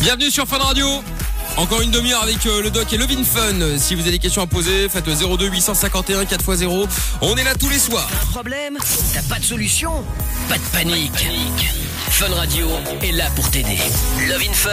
Bienvenue 0.00 0.30
sur 0.30 0.46
Fun 0.46 0.58
Radio. 0.58 0.86
Encore 1.56 1.80
une 1.80 1.90
demi-heure 1.90 2.22
avec 2.22 2.46
euh, 2.46 2.62
le 2.62 2.70
doc 2.70 2.92
et 2.92 2.96
Levin 2.96 3.24
Fun. 3.24 3.78
Si 3.78 3.94
vous 3.96 4.02
avez 4.02 4.12
des 4.12 4.18
questions 4.18 4.42
à 4.42 4.46
poser, 4.46 4.88
faites 4.88 5.04
02 5.06 5.48
851 5.48 6.22
4x0. 6.22 6.86
On 7.20 7.36
est 7.36 7.42
là 7.44 7.54
tous 7.56 7.68
les 7.68 7.78
soirs. 7.80 8.08
Problème 8.30 8.78
T'as 9.12 9.22
pas 9.22 9.40
de 9.40 9.44
solution 9.44 10.04
Pas 10.48 10.56
de 10.56 10.62
panique. 10.72 11.28
Fun 12.10 12.32
Radio 12.34 12.68
est 13.02 13.12
là 13.12 13.26
pour 13.34 13.50
t'aider. 13.50 13.78
Love 14.28 14.42
in 14.48 14.52
Fun, 14.52 14.70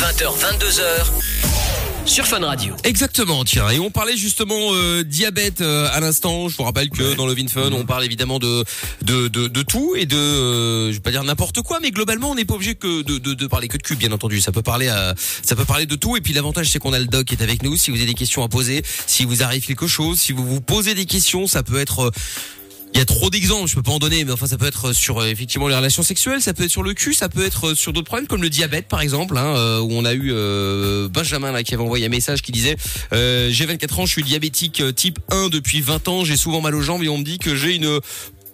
20h, 0.00 0.58
22h. 0.58 1.65
Sur 2.06 2.24
Fun 2.24 2.38
Radio. 2.38 2.74
Exactement, 2.84 3.44
tiens. 3.44 3.68
Et 3.70 3.80
on 3.80 3.90
parlait 3.90 4.16
justement 4.16 4.72
euh, 4.72 5.02
diabète 5.02 5.60
euh, 5.60 5.88
à 5.92 5.98
l'instant. 5.98 6.48
Je 6.48 6.56
vous 6.56 6.62
rappelle 6.62 6.88
que 6.88 7.14
dans 7.14 7.26
le 7.26 7.34
Fun, 7.48 7.72
on 7.72 7.84
parle 7.84 8.04
évidemment 8.04 8.38
de 8.38 8.64
de, 9.02 9.26
de, 9.28 9.48
de 9.48 9.62
tout 9.62 9.94
et 9.96 10.06
de, 10.06 10.16
euh, 10.16 10.88
je 10.88 10.94
vais 10.94 11.00
pas 11.00 11.10
dire 11.10 11.24
n'importe 11.24 11.60
quoi, 11.62 11.80
mais 11.82 11.90
globalement, 11.90 12.30
on 12.30 12.34
n'est 12.36 12.44
pas 12.44 12.54
obligé 12.54 12.76
que 12.76 13.02
de, 13.02 13.18
de, 13.18 13.34
de 13.34 13.46
parler 13.48 13.66
que 13.68 13.76
de 13.76 13.82
cul, 13.82 13.96
bien 13.96 14.12
entendu. 14.12 14.40
Ça 14.40 14.52
peut 14.52 14.62
parler 14.62 14.88
à, 14.88 15.14
ça 15.42 15.56
peut 15.56 15.64
parler 15.64 15.86
de 15.86 15.96
tout. 15.96 16.16
Et 16.16 16.20
puis 16.20 16.32
l'avantage, 16.32 16.70
c'est 16.70 16.78
qu'on 16.78 16.92
a 16.92 16.98
le 16.98 17.06
doc 17.06 17.26
qui 17.26 17.34
est 17.34 17.42
avec 17.42 17.62
nous. 17.64 17.76
Si 17.76 17.90
vous 17.90 17.96
avez 17.96 18.06
des 18.06 18.14
questions 18.14 18.44
à 18.44 18.48
poser, 18.48 18.82
si 19.06 19.24
vous 19.24 19.42
arrive 19.42 19.66
quelque 19.66 19.88
chose, 19.88 20.18
si 20.20 20.32
vous 20.32 20.46
vous 20.46 20.60
posez 20.60 20.94
des 20.94 21.06
questions, 21.06 21.46
ça 21.48 21.64
peut 21.64 21.78
être 21.78 22.00
euh, 22.04 22.10
il 22.96 22.98
y 22.98 23.02
a 23.02 23.04
trop 23.04 23.28
d'exemples, 23.28 23.68
je 23.68 23.74
peux 23.74 23.82
pas 23.82 23.92
en 23.92 23.98
donner, 23.98 24.24
mais 24.24 24.32
enfin 24.32 24.46
ça 24.46 24.56
peut 24.56 24.64
être 24.64 24.94
sur 24.94 25.18
euh, 25.18 25.26
effectivement 25.26 25.68
les 25.68 25.76
relations 25.76 26.02
sexuelles, 26.02 26.40
ça 26.40 26.54
peut 26.54 26.64
être 26.64 26.70
sur 26.70 26.82
le 26.82 26.94
cul, 26.94 27.12
ça 27.12 27.28
peut 27.28 27.44
être 27.44 27.68
euh, 27.68 27.74
sur 27.74 27.92
d'autres 27.92 28.06
problèmes 28.06 28.26
comme 28.26 28.40
le 28.40 28.48
diabète 28.48 28.88
par 28.88 29.02
exemple, 29.02 29.36
hein, 29.36 29.54
euh, 29.54 29.80
où 29.80 29.92
on 29.92 30.06
a 30.06 30.14
eu 30.14 30.32
Benjamin 31.10 31.52
là 31.52 31.62
qui 31.62 31.74
avait 31.74 31.82
envoyé 31.82 32.06
un 32.06 32.08
message 32.08 32.40
qui 32.40 32.52
disait 32.52 32.78
j'ai 33.12 33.66
24 33.66 34.00
ans, 34.00 34.06
je 34.06 34.12
suis 34.12 34.22
diabétique 34.22 34.82
type 34.94 35.18
1 35.30 35.50
depuis 35.50 35.82
20 35.82 36.08
ans, 36.08 36.24
j'ai 36.24 36.38
souvent 36.38 36.62
mal 36.62 36.74
aux 36.74 36.80
jambes 36.80 37.02
et 37.02 37.10
on 37.10 37.18
me 37.18 37.22
dit 37.22 37.38
que 37.38 37.54
j'ai 37.54 37.74
une 37.74 38.00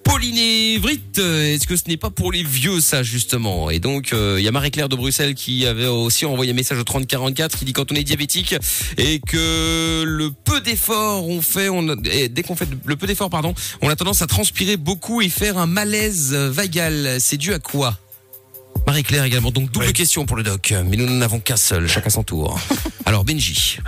polynévrite. 0.05 1.19
Est-ce 1.19 1.67
que 1.67 1.77
ce 1.77 1.83
n'est 1.89 1.97
pas 1.97 2.11
pour 2.11 2.33
les 2.33 2.43
vieux 2.43 2.81
ça 2.81 3.03
justement? 3.03 3.71
Et 3.71 3.79
donc 3.79 4.13
euh, 4.13 4.37
il 4.39 4.45
y 4.45 4.49
a 4.49 4.53
Marie-Claire 4.53 4.89
de 4.89 4.97
Bruxelles 4.97 5.35
qui 5.35 5.67
avait 5.67 5.87
aussi 5.87 6.27
envoyé 6.27 6.53
un 6.53 6.55
message 6.55 6.79
au 6.79 6.85
3044 6.85 7.59
qui 7.59 7.65
dit 7.65 7.73
quand 7.73 7.91
on 7.93 7.95
est 7.95 8.05
diabétique 8.05 8.55
et 8.99 9.21
que 9.21 10.03
le 10.05 10.31
peu 10.31 10.61
d'efforts 10.61 11.29
on 11.29 11.43
fait, 11.43 11.69
on 11.69 11.89
a- 11.89 11.97
et 12.11 12.29
dès 12.29 12.43
qu'on 12.43 12.57
fait 12.57 12.69
le 12.85 12.97
peu 12.97 13.07
d'efforts 13.07 13.31
pardon, 13.31 13.55
on 13.81 13.89
a 13.89 13.97
tendance 13.97 14.23
à 14.23 14.27
transpirer 14.27 14.77
beaucoup 14.77 15.23
et 15.23 15.29
faire 15.29 15.59
un 15.59 15.67
malaise 15.67 16.33
vagal. 16.35 17.17
C'est 17.21 17.37
dû 17.37 17.53
à 17.53 17.59
quoi? 17.59 17.99
Marie-Claire 18.87 19.25
également, 19.25 19.51
donc 19.53 19.71
double 19.71 19.93
question 19.93 20.27
pour 20.27 20.37
le 20.37 20.43
doc, 20.43 20.75
mais 20.89 20.97
nous 20.97 21.07
n'en 21.07 21.21
avons 21.21 21.39
qu'un 21.39 21.57
seul, 21.57 21.87
chacun 21.87 22.11
son 22.11 22.25
tour. 22.25 22.59
Alors 23.05 23.25
Benji, 23.25 23.79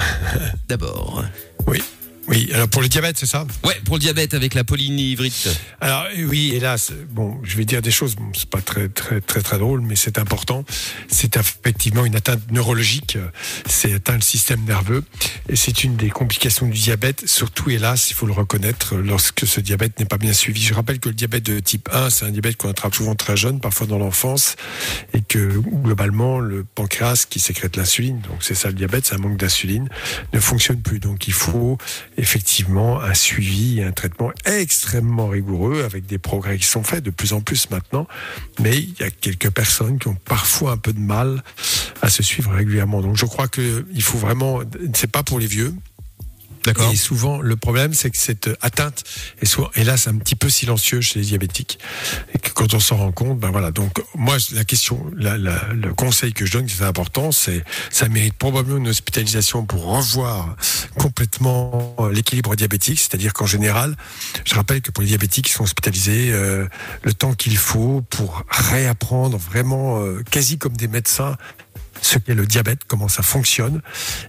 d'abord. 0.69 1.25
Oui. 1.67 1.81
Oui, 2.27 2.49
alors 2.55 2.69
pour 2.69 2.81
le 2.81 2.89
diabète, 2.89 3.19
c'est 3.19 3.27
ça 3.27 3.47
Ouais, 3.65 3.79
pour 3.85 3.97
le 3.97 4.01
diabète 4.01 4.33
avec 4.33 4.55
la 4.55 4.65
polynévrite. 4.65 5.49
Alors 5.81 6.07
euh, 6.17 6.25
oui, 6.27 6.53
hélas, 6.55 6.93
bon, 7.11 7.39
je 7.43 7.57
vais 7.57 7.67
dire 7.67 7.83
des 7.83 7.91
choses, 7.91 8.17
bon, 8.17 8.31
c'est 8.35 8.49
pas 8.49 8.63
très 8.63 8.89
très 8.89 9.21
très 9.21 9.43
très 9.43 9.59
drôle, 9.59 9.83
mais 9.83 9.95
c'est 9.95 10.19
important. 10.19 10.65
C'est 11.09 11.37
effectivement 11.37 12.07
une 12.07 12.17
atteinte 12.17 12.51
neurologique, 12.51 13.19
c'est 13.67 13.93
atteint 13.93 14.15
le 14.15 14.23
système 14.23 14.65
nerveux, 14.65 15.05
et 15.51 15.57
c'est 15.57 15.85
une 15.85 15.97
des 15.97 16.09
complications 16.09 16.67
du 16.67 16.79
diabète. 16.79 17.29
Surtout, 17.29 17.69
hélas, 17.69 18.11
il 18.11 18.15
faut 18.15 18.27
le 18.27 18.33
reconnaître, 18.33 18.97
lorsque 18.97 19.47
ce 19.47 19.61
diabète 19.61 19.99
n'est 19.99 20.07
pas 20.07 20.19
bien 20.19 20.33
suivi. 20.33 20.63
Je 20.63 20.73
rappelle 20.73 21.01
que 21.01 21.11
le 21.11 21.15
diabète 21.15 21.45
de 21.45 21.61
type 21.61 21.91
1, 21.93 22.09
c'est 22.09 22.25
un 22.25 22.31
diabète 22.31 22.57
qu'on 22.57 22.71
attrape 22.71 22.95
souvent 22.95 23.15
très 23.15 23.37
jeune, 23.37 23.61
parfois 23.61 23.87
dans 23.87 23.99
l'enfance, 23.99 24.57
et 25.13 25.21
que 25.21 25.59
globalement, 25.59 26.41
le 26.41 26.65
pancréas 26.65 27.27
qui 27.29 27.39
sécrète 27.39 27.77
l'insuline, 27.77 28.21
donc 28.23 28.39
c'est 28.41 28.55
ça 28.55 28.69
le 28.69 28.75
diabète, 28.75 29.07
c'est 29.07 29.15
un 29.15 29.19
manque 29.19 29.37
d'insuline, 29.37 29.89
ne 30.33 30.41
fonctionne 30.41 30.81
plus. 30.81 31.01
Donc 31.01 31.29
il 31.29 31.35
faut 31.35 31.77
effectivement 32.17 33.01
un 33.01 33.15
suivi, 33.15 33.81
et 33.81 33.85
un 33.85 33.93
traitement 33.93 34.33
extrêmement 34.45 35.29
rigoureux 35.29 35.83
avec 35.85 36.07
des 36.07 36.19
progrès 36.19 36.59
qui 36.59 36.67
sont 36.67 36.83
faits 36.83 37.03
de 37.03 37.11
plus 37.11 37.33
en 37.33 37.41
plus 37.41 37.71
maintenant. 37.71 38.07
Mais 38.61 38.77
il 38.77 38.95
y 39.01 39.03
a 39.03 39.11
quelques 39.11 39.51
personnes 39.51 39.99
qui 39.99 40.09
ont 40.09 40.17
parfois 40.25 40.73
un 40.73 40.77
peu 40.77 40.93
de 40.93 41.01
mal 41.01 41.43
à 42.03 42.11
se 42.11 42.23
suivre 42.23 42.53
régulièrement. 42.53 43.01
Donc 43.01 43.17
je 43.17 43.27
crois 43.27 43.49
que 43.49 43.87
il 43.93 44.03
faut 44.03 44.19
vraiment, 44.19 44.61
c'est 44.95 45.11
pas 45.11 45.23
pour 45.23 45.39
les 45.39 45.47
vieux. 45.47 45.75
Et 46.93 46.97
souvent, 46.97 47.41
le 47.41 47.57
problème, 47.57 47.93
c'est 47.95 48.11
que 48.11 48.17
cette 48.17 48.51
atteinte 48.61 49.05
est 49.41 49.47
souvent, 49.47 49.71
hélas, 49.75 50.09
un 50.09 50.17
petit 50.17 50.37
peu 50.37 50.49
silencieuse 50.49 51.05
chez 51.05 51.21
les 51.21 51.27
diabétiques. 51.27 51.79
Et 52.35 52.39
que 52.39 52.51
quand 52.51 52.75
on 52.75 52.81
s'en 52.81 52.97
rend 52.97 53.13
compte, 53.13 53.39
ben 53.39 53.51
voilà. 53.51 53.71
Donc, 53.71 54.03
moi, 54.15 54.37
la 54.53 54.65
question, 54.65 55.05
le 55.15 55.93
conseil 55.93 56.33
que 56.33 56.47
je 56.47 56.53
donne, 56.53 56.67
qui 56.67 56.81
est 56.81 56.85
important, 56.85 57.33
c'est, 57.33 57.65
ça 57.91 58.09
mérite 58.09 58.35
probablement 58.35 58.79
une 58.79 58.89
hospitalisation 58.89 59.65
pour 59.65 59.85
revoir 59.85 60.57
complètement 60.99 61.95
euh, 62.01 62.13
l'équilibre 62.13 62.55
diabétique. 62.57 62.99
C'est-à-dire 62.99 63.33
qu'en 63.33 63.47
général, 63.47 63.97
je 64.45 64.55
rappelle 64.55 64.81
que 64.81 64.91
pour 64.91 65.03
les 65.03 65.09
diabétiques, 65.09 65.49
ils 65.49 65.53
sont 65.53 65.65
hospitalisés 65.65 66.31
euh, 66.33 66.67
le 67.03 67.13
temps 67.13 67.35
qu'il 67.35 67.57
faut 67.57 68.03
pour 68.11 68.45
réapprendre 68.49 69.37
vraiment, 69.37 70.03
euh, 70.03 70.23
quasi 70.31 70.59
comme 70.59 70.77
des 70.77 70.89
médecins, 70.89 71.37
ce 72.15 72.19
qu'est 72.19 72.35
le 72.35 72.47
diabète, 72.47 72.81
comment 72.87 73.09
ça 73.09 73.23
fonctionne, 73.23 73.81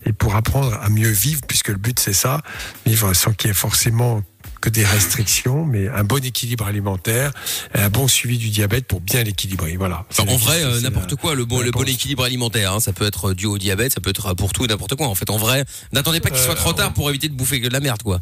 et 0.05 0.13
pour 0.13 0.35
apprendre 0.35 0.73
à 0.81 0.89
mieux 0.89 1.09
vivre, 1.09 1.41
puisque 1.47 1.69
le 1.69 1.77
but 1.77 1.99
c'est 1.99 2.13
ça, 2.13 2.41
vivre 2.85 3.13
sans 3.13 3.31
qu'il 3.33 3.49
y 3.49 3.51
ait 3.51 3.53
forcément 3.53 4.23
que 4.61 4.69
des 4.69 4.85
restrictions, 4.85 5.65
mais 5.65 5.87
un 5.89 6.03
bon 6.03 6.23
équilibre 6.23 6.65
alimentaire, 6.65 7.31
un 7.73 7.89
bon 7.89 8.07
suivi 8.07 8.37
du 8.37 8.49
diabète 8.49 8.87
pour 8.87 9.01
bien 9.01 9.21
l'équilibrer. 9.23 9.75
Voilà. 9.77 10.05
Enfin, 10.09 10.23
en 10.27 10.37
vrai, 10.37 10.63
euh, 10.63 10.81
n'importe 10.81 11.15
quoi, 11.15 11.35
le 11.35 11.45
bon, 11.45 11.61
le 11.61 11.71
équilibre 11.87 12.23
alimentaire, 12.23 12.73
hein, 12.73 12.79
ça 12.79 12.93
peut 12.93 13.05
être 13.05 13.33
dû 13.33 13.45
au 13.45 13.57
diabète, 13.59 13.93
ça 13.93 14.01
peut 14.01 14.09
être 14.09 14.33
pour 14.33 14.53
tout 14.53 14.65
et 14.65 14.67
n'importe 14.67 14.95
quoi. 14.95 15.07
En 15.07 15.15
fait, 15.15 15.29
en 15.29 15.37
vrai, 15.37 15.65
n'attendez 15.93 16.19
pas 16.19 16.29
qu'il 16.29 16.39
soit 16.39 16.53
Euh, 16.53 16.55
trop 16.55 16.73
tard 16.73 16.93
pour 16.93 17.09
éviter 17.09 17.27
de 17.29 17.35
bouffer 17.35 17.61
que 17.61 17.67
de 17.67 17.73
la 17.73 17.79
merde, 17.79 18.01
quoi. 18.01 18.21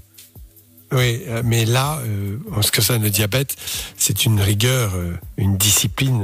Oui, 0.93 1.23
euh, 1.27 1.41
mais 1.43 1.65
là, 1.65 1.99
euh, 2.05 2.37
en 2.55 2.61
ce 2.61 2.71
qui 2.71 2.77
concerne 2.77 3.01
le 3.01 3.09
diabète, 3.09 3.55
c'est 3.97 4.25
une 4.25 4.39
rigueur, 4.39 4.91
euh, 4.95 5.13
une 5.37 5.57
discipline 5.57 6.23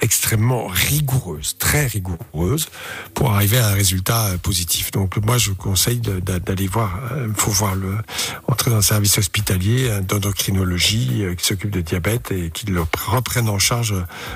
extrêmement 0.00 0.66
rigoureuse, 0.66 1.56
très 1.58 1.86
rigoureuse, 1.86 2.66
pour 3.14 3.32
arriver 3.32 3.58
à 3.58 3.68
un 3.68 3.72
résultat 3.72 4.30
positif. 4.42 4.90
Donc 4.90 5.16
moi, 5.18 5.38
je 5.38 5.50
vous 5.50 5.56
conseille 5.56 6.00
d'aller 6.00 6.66
voir, 6.66 7.00
il 7.28 7.34
faut 7.34 7.50
voir 7.50 7.74
le, 7.74 7.94
entrer 8.48 8.70
dans 8.70 8.78
un 8.78 8.82
service 8.82 9.18
hospitalier 9.18 10.00
d'endocrinologie 10.06 11.22
qui 11.36 11.44
s'occupe 11.44 11.70
de 11.70 11.80
diabète 11.80 12.32
et 12.32 12.50
qui 12.50 12.66
le 12.66 12.82
reprenne 13.06 13.48
en 13.48 13.58
charge 13.58 13.94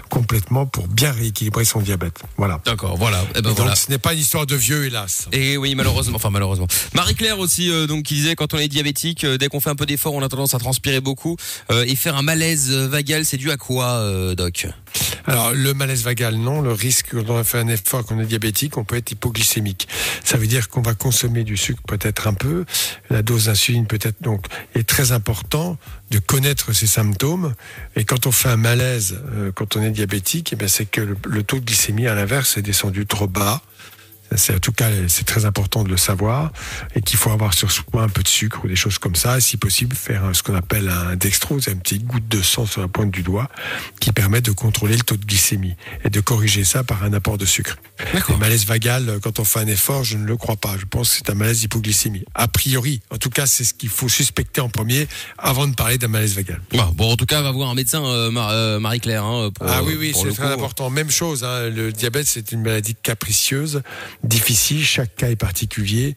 complètement 0.08 0.66
pour 0.66 0.86
bien 0.86 1.10
rééquilibrer 1.12 1.64
son 1.64 1.80
diabète. 1.80 2.20
Voilà. 2.36 2.60
D'accord, 2.64 2.96
voilà. 2.96 3.24
Eh 3.30 3.32
ben 3.32 3.38
Et 3.38 3.42
donc 3.42 3.56
voilà. 3.56 3.74
ce 3.74 3.90
n'est 3.90 3.98
pas 3.98 4.12
une 4.12 4.20
histoire 4.20 4.46
de 4.46 4.56
vieux, 4.56 4.86
hélas. 4.86 5.28
Et 5.32 5.56
oui, 5.56 5.74
malheureusement, 5.74 6.16
enfin 6.16 6.30
malheureusement. 6.30 6.66
Marie-Claire 6.94 7.38
aussi, 7.38 7.70
euh, 7.70 7.86
donc 7.86 8.04
qui 8.04 8.14
disait 8.14 8.36
quand 8.36 8.54
on 8.54 8.58
est 8.58 8.68
diabétique, 8.68 9.26
dès 9.26 9.48
qu'on 9.48 9.60
fait 9.64 9.70
un 9.70 9.74
peu 9.74 9.86
d'effort, 9.86 10.14
on 10.14 10.22
a 10.22 10.28
tendance 10.28 10.54
à 10.54 10.58
transpirer 10.58 11.00
beaucoup 11.00 11.36
euh, 11.70 11.84
et 11.86 11.96
faire 11.96 12.16
un 12.16 12.22
malaise 12.22 12.70
euh, 12.70 12.86
vagal. 12.86 13.24
C'est 13.24 13.38
dû 13.38 13.50
à 13.50 13.56
quoi, 13.56 13.86
euh, 13.86 14.34
Doc? 14.34 14.66
Alors, 15.26 15.52
le 15.52 15.72
malaise 15.72 16.02
vagal, 16.02 16.36
non. 16.36 16.60
Le 16.60 16.72
risque, 16.72 17.08
quand 17.12 17.30
on 17.30 17.38
a 17.38 17.44
fait 17.44 17.58
un 17.58 17.68
effort, 17.68 18.04
qu'on 18.04 18.20
est 18.20 18.26
diabétique, 18.26 18.76
on 18.76 18.84
peut 18.84 18.96
être 18.96 19.10
hypoglycémique. 19.12 19.88
Ça 20.22 20.36
veut 20.36 20.46
dire 20.46 20.68
qu'on 20.68 20.82
va 20.82 20.94
consommer 20.94 21.44
du 21.44 21.56
sucre 21.56 21.82
peut-être 21.88 22.26
un 22.26 22.34
peu. 22.34 22.66
La 23.08 23.22
dose 23.22 23.46
d'insuline 23.46 23.86
peut-être 23.86 24.22
donc 24.22 24.46
est 24.74 24.86
très 24.86 25.12
important 25.12 25.78
de 26.10 26.18
connaître 26.18 26.72
ces 26.72 26.86
symptômes. 26.86 27.54
Et 27.96 28.04
quand 28.04 28.26
on 28.26 28.32
fait 28.32 28.50
un 28.50 28.58
malaise, 28.58 29.18
quand 29.54 29.76
on 29.76 29.82
est 29.82 29.90
diabétique, 29.90 30.54
eh 30.60 30.68
c'est 30.68 30.84
que 30.84 31.00
le, 31.00 31.16
le 31.26 31.42
taux 31.42 31.58
de 31.58 31.64
glycémie, 31.64 32.06
à 32.06 32.14
l'inverse, 32.14 32.58
est 32.58 32.62
descendu 32.62 33.06
trop 33.06 33.26
bas. 33.26 33.62
C'est 34.36 34.54
en 34.54 34.58
tout 34.58 34.72
cas 34.72 34.88
c'est 35.08 35.24
très 35.24 35.44
important 35.44 35.84
de 35.84 35.88
le 35.90 35.96
savoir 35.96 36.50
et 36.94 37.00
qu'il 37.02 37.18
faut 37.18 37.30
avoir 37.30 37.54
sur 37.54 37.70
soi 37.70 38.02
un 38.02 38.08
peu 38.08 38.22
de 38.22 38.28
sucre 38.28 38.60
ou 38.64 38.68
des 38.68 38.76
choses 38.76 38.98
comme 38.98 39.14
ça. 39.14 39.38
Et 39.38 39.40
si 39.40 39.56
possible, 39.56 39.94
faire 39.94 40.22
ce 40.32 40.42
qu'on 40.42 40.54
appelle 40.54 40.88
un 40.88 41.14
dextrose, 41.16 41.66
une 41.68 41.78
petite 41.80 42.04
goutte 42.04 42.26
de 42.28 42.42
sang 42.42 42.66
sur 42.66 42.80
la 42.80 42.88
pointe 42.88 43.10
du 43.10 43.22
doigt, 43.22 43.48
qui 44.00 44.10
permet 44.12 44.40
de 44.40 44.50
contrôler 44.50 44.96
le 44.96 45.02
taux 45.02 45.16
de 45.16 45.24
glycémie 45.24 45.76
et 46.04 46.10
de 46.10 46.20
corriger 46.20 46.64
ça 46.64 46.82
par 46.84 47.04
un 47.04 47.12
apport 47.12 47.38
de 47.38 47.44
sucre. 47.44 47.76
Le 48.28 48.36
malaise 48.36 48.66
vagal, 48.66 49.18
quand 49.22 49.38
on 49.38 49.44
fait 49.44 49.60
un 49.60 49.66
effort, 49.66 50.02
je 50.04 50.16
ne 50.16 50.24
le 50.24 50.36
crois 50.36 50.56
pas. 50.56 50.76
Je 50.78 50.84
pense 50.86 51.10
que 51.10 51.16
c'est 51.18 51.30
un 51.30 51.34
malaise 51.34 51.60
d'hypoglycémie. 51.60 52.24
A 52.34 52.48
priori, 52.48 53.00
en 53.10 53.18
tout 53.18 53.30
cas, 53.30 53.46
c'est 53.46 53.64
ce 53.64 53.74
qu'il 53.74 53.88
faut 53.88 54.08
suspecter 54.08 54.60
en 54.60 54.68
premier 54.68 55.06
avant 55.38 55.68
de 55.68 55.74
parler 55.74 55.98
d'un 55.98 56.08
malaise 56.08 56.34
vagal. 56.34 56.60
Bon, 56.72 56.84
bon, 56.94 57.12
en 57.12 57.16
tout 57.16 57.26
cas, 57.26 57.40
va 57.42 57.52
voir 57.52 57.70
un 57.70 57.74
médecin, 57.74 58.04
euh, 58.04 58.30
Mar- 58.30 58.50
euh, 58.50 58.80
Marie-Claire. 58.80 59.24
Hein, 59.24 59.50
Ah 59.60 59.82
oui, 59.84 59.96
oui, 59.98 60.12
c'est 60.14 60.32
très 60.32 60.46
coup. 60.48 60.52
important. 60.52 60.90
Même 60.90 61.10
chose, 61.10 61.44
hein, 61.44 61.68
le 61.70 61.92
diabète, 61.92 62.26
c'est 62.26 62.50
une 62.52 62.62
maladie 62.62 62.96
capricieuse, 63.00 63.82
difficile, 64.24 64.84
chaque 64.84 65.14
cas 65.16 65.30
est 65.30 65.36
particulier. 65.36 66.16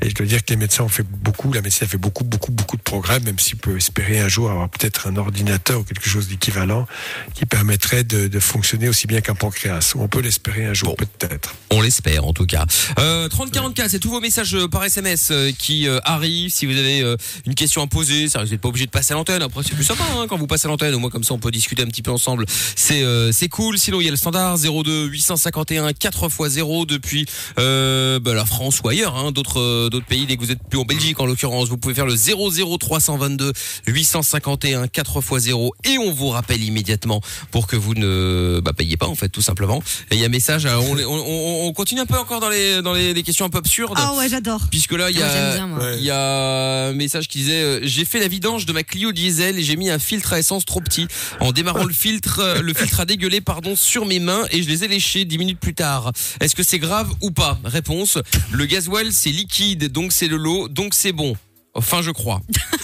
Et 0.00 0.10
je 0.10 0.14
dois 0.14 0.26
dire 0.26 0.44
que 0.44 0.50
les 0.50 0.56
médecins 0.56 0.84
ont 0.84 0.88
fait 0.88 1.02
beaucoup, 1.02 1.52
la 1.52 1.62
médecine 1.62 1.86
a 1.86 1.88
fait 1.88 1.98
beaucoup, 1.98 2.24
beaucoup, 2.24 2.52
beaucoup 2.52 2.76
de 2.76 2.82
progrès, 2.82 3.20
même 3.20 3.38
s'il 3.38 3.56
peut 3.56 3.76
espérer 3.76 4.20
un 4.20 4.28
jour 4.28 4.50
avoir 4.50 4.68
peut-être 4.68 5.06
un 5.06 5.16
ordinateur 5.16 5.80
ou 5.80 5.84
quelque 5.84 6.08
chose 6.08 6.28
d'équivalent 6.28 6.86
qui 7.34 7.46
permettrait 7.46 8.04
de, 8.04 8.28
de 8.28 8.40
fonctionner 8.40 8.88
aussi 8.88 9.06
bien 9.06 9.20
qu'un 9.20 9.34
pancréas. 9.34 9.94
On 9.96 10.08
peut 10.08 10.20
l'espérer 10.20 10.66
un 10.66 10.74
jour, 10.74 10.96
peut-être. 10.96 11.54
On 11.70 11.80
l'espère 11.80 12.24
en 12.24 12.32
tout 12.32 12.46
cas. 12.46 12.66
Euh, 12.98 13.28
3044, 13.28 13.90
c'est 13.90 13.98
tous 13.98 14.10
vos 14.10 14.20
messages 14.20 14.54
euh, 14.54 14.68
par 14.68 14.84
SMS 14.84 15.28
euh, 15.30 15.52
qui 15.56 15.88
euh, 15.88 15.98
arrivent. 16.04 16.50
Si 16.50 16.66
vous 16.66 16.76
avez 16.76 17.02
euh, 17.02 17.16
une 17.46 17.54
question 17.54 17.82
à 17.82 17.86
poser, 17.86 18.28
ça, 18.28 18.42
vous 18.42 18.50
n'êtes 18.50 18.60
pas 18.60 18.68
obligé 18.68 18.86
de 18.86 18.90
passer 18.90 19.12
à 19.12 19.16
l'antenne. 19.16 19.42
Après, 19.42 19.62
c'est 19.62 19.74
plus 19.74 19.84
sympa 19.84 20.04
hein, 20.16 20.26
quand 20.28 20.36
vous 20.36 20.46
passez 20.46 20.66
à 20.66 20.68
l'antenne. 20.68 20.94
Au 20.94 20.98
moins 20.98 21.10
comme 21.10 21.24
ça, 21.24 21.34
on 21.34 21.38
peut 21.38 21.50
discuter 21.50 21.82
un 21.82 21.86
petit 21.86 22.02
peu 22.02 22.10
ensemble. 22.10 22.44
C'est 22.48 23.04
c'est 23.32 23.48
cool. 23.48 23.78
Sinon, 23.78 24.00
il 24.00 24.04
y 24.04 24.08
a 24.08 24.10
le 24.10 24.16
standard 24.16 24.58
02 24.58 25.06
851 25.06 25.90
4x0 25.90 26.86
depuis 26.86 27.26
euh, 27.58 28.18
bah, 28.20 28.34
la 28.34 28.44
France 28.44 28.80
ou 28.84 28.88
ailleurs, 28.88 29.16
hein, 29.16 29.32
d'autres 29.32 29.60
euh, 29.60 29.88
d'autres 29.90 30.06
pays. 30.06 30.26
Dès 30.26 30.36
que 30.36 30.42
vous 30.42 30.50
êtes 30.52 30.62
plus 30.68 30.78
en 30.78 30.84
Belgique, 30.84 31.20
en 31.20 31.26
l'occurrence, 31.26 31.68
vous 31.68 31.78
pouvez 31.78 31.94
faire 31.94 32.06
le 32.06 32.14
00322 32.16 33.52
851 33.86 34.88
4 34.88 35.18
x 35.32 35.42
0 35.44 35.74
et 35.84 35.98
on 35.98 36.12
vous 36.12 36.28
rappelle 36.28 36.62
immédiatement 36.62 37.20
pour 37.50 37.66
que 37.66 37.76
vous 37.76 37.94
ne 37.94 38.60
bah, 38.62 38.72
payiez 38.72 38.96
pas 38.96 39.06
en 39.06 39.14
fait, 39.14 39.28
tout 39.28 39.42
simplement. 39.42 39.82
Et 40.10 40.14
il 40.16 40.20
y 40.20 40.22
a 40.22 40.26
un 40.26 40.30
message. 40.30 40.66
alors, 40.66 40.84
on, 40.88 40.96
on, 40.98 41.66
on 41.68 41.72
continue 41.72 42.00
un 42.00 42.06
peu 42.06 42.18
encore 42.18 42.40
dans 42.40 42.48
les 42.48 42.82
dans 42.82 42.92
les, 42.92 43.14
les 43.14 43.22
questions 43.22 43.44
un 43.44 43.50
peu 43.50 43.58
absurdes. 43.58 43.94
Ah 43.96 44.14
ouais, 44.16 44.28
j'adore. 44.28 44.60
Puisque 44.70 44.92
là, 44.92 45.10
il 45.10 45.18
y 45.18 45.22
Ah, 45.22 45.62
a. 45.64 45.66
Ouais. 45.66 45.96
il 45.98 46.04
y 46.04 46.10
a 46.10 46.86
un 46.88 46.92
message 46.92 47.28
qui 47.28 47.38
disait 47.38 47.62
euh, 47.62 47.80
j'ai 47.82 48.04
fait 48.04 48.20
la 48.20 48.28
vidange 48.28 48.66
de 48.66 48.72
ma 48.72 48.82
Clio 48.82 49.12
diesel 49.12 49.58
et 49.58 49.62
j'ai 49.62 49.76
mis 49.76 49.90
un 49.90 49.98
filtre 49.98 50.32
à 50.32 50.38
essence 50.38 50.64
trop 50.64 50.80
petit. 50.80 51.06
En 51.40 51.52
démarrant 51.52 51.84
le 51.84 51.92
filtre, 51.92 52.40
euh, 52.40 52.60
le 52.62 52.74
filtre 52.74 53.00
a 53.00 53.04
dégueulé 53.04 53.40
pardon 53.40 53.76
sur 53.76 54.06
mes 54.06 54.18
mains 54.18 54.44
et 54.50 54.62
je 54.62 54.68
les 54.68 54.84
ai 54.84 54.88
léchés 54.88 55.24
dix 55.24 55.38
minutes 55.38 55.60
plus 55.60 55.74
tard. 55.74 56.12
Est-ce 56.40 56.54
que 56.54 56.62
c'est 56.62 56.78
grave 56.78 57.08
ou 57.20 57.30
pas 57.30 57.58
Réponse 57.64 58.18
le 58.52 58.64
gasoil 58.66 59.12
c'est 59.12 59.30
liquide 59.30 59.90
donc 59.90 60.12
c'est 60.12 60.28
de 60.28 60.36
l'eau 60.36 60.68
donc 60.68 60.94
c'est 60.94 61.12
bon. 61.12 61.36
Enfin, 61.74 62.02
je 62.02 62.10
crois. 62.10 62.40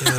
Euh, 0.06 0.10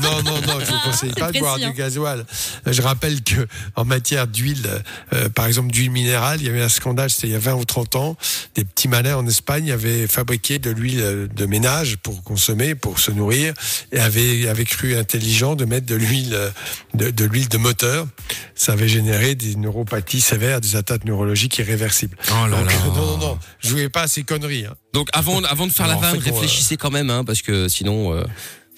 non, 0.00 0.22
non, 0.22 0.40
non, 0.46 0.60
je 0.60 0.66
vous 0.66 0.78
conseille 0.84 1.12
pas 1.12 1.32
de 1.32 1.38
boire 1.40 1.56
hein. 1.60 1.70
du 1.70 1.72
gasoil. 1.76 2.24
Je 2.66 2.80
rappelle 2.82 3.20
que 3.22 3.48
en 3.74 3.84
matière 3.84 4.28
d'huile, 4.28 4.82
euh, 5.12 5.28
par 5.28 5.46
exemple 5.46 5.72
d'huile 5.72 5.90
minérale, 5.90 6.40
il 6.40 6.46
y 6.46 6.48
avait 6.50 6.62
un 6.62 6.68
scandale, 6.68 7.10
c'était 7.10 7.26
il 7.26 7.32
y 7.32 7.36
a 7.36 7.40
20 7.40 7.54
ou 7.54 7.64
30 7.64 7.96
ans. 7.96 8.16
Des 8.54 8.64
petits 8.64 8.86
malins 8.86 9.16
en 9.16 9.26
Espagne 9.26 9.72
avaient 9.72 10.06
fabriqué 10.06 10.58
de 10.60 10.70
l'huile 10.70 11.00
euh, 11.00 11.26
de 11.26 11.46
ménage 11.46 11.96
pour 11.96 12.22
consommer, 12.22 12.74
pour 12.76 13.00
se 13.00 13.10
nourrir, 13.10 13.54
et 13.90 13.98
avaient, 13.98 14.48
avaient 14.48 14.64
cru 14.66 14.96
intelligent 14.96 15.56
de 15.56 15.64
mettre 15.64 15.86
de 15.86 15.96
l'huile 15.96 16.34
euh, 16.34 16.50
de, 16.94 17.10
de 17.10 17.24
l'huile 17.24 17.48
de 17.48 17.58
moteur. 17.58 18.06
Ça 18.54 18.72
avait 18.72 18.88
généré 18.88 19.34
des 19.34 19.56
neuropathies 19.56 20.20
sévères, 20.20 20.60
des 20.60 20.76
atteintes 20.76 21.04
neurologiques 21.04 21.58
irréversibles. 21.58 22.16
Oh 22.30 22.46
là 22.46 22.56
Donc, 22.58 22.70
là. 22.70 22.78
non, 22.94 23.06
non, 23.06 23.18
non, 23.18 23.38
jouez 23.60 23.88
pas 23.88 24.02
à 24.02 24.08
ces 24.08 24.22
conneries. 24.22 24.66
hein. 24.66 24.74
Donc 24.92 25.08
avant, 25.12 25.42
avant 25.44 25.66
de 25.66 25.72
faire 25.72 25.86
Alors, 25.86 26.00
la 26.02 26.08
en 26.08 26.12
vanne, 26.12 26.20
fait, 26.20 26.30
on, 26.30 26.34
réfléchissez 26.34 26.76
quand 26.76 26.90
même, 26.90 27.08
hein, 27.10 27.24
parce 27.24 27.40
que 27.42 27.68
sinon, 27.68 28.12
euh, 28.14 28.24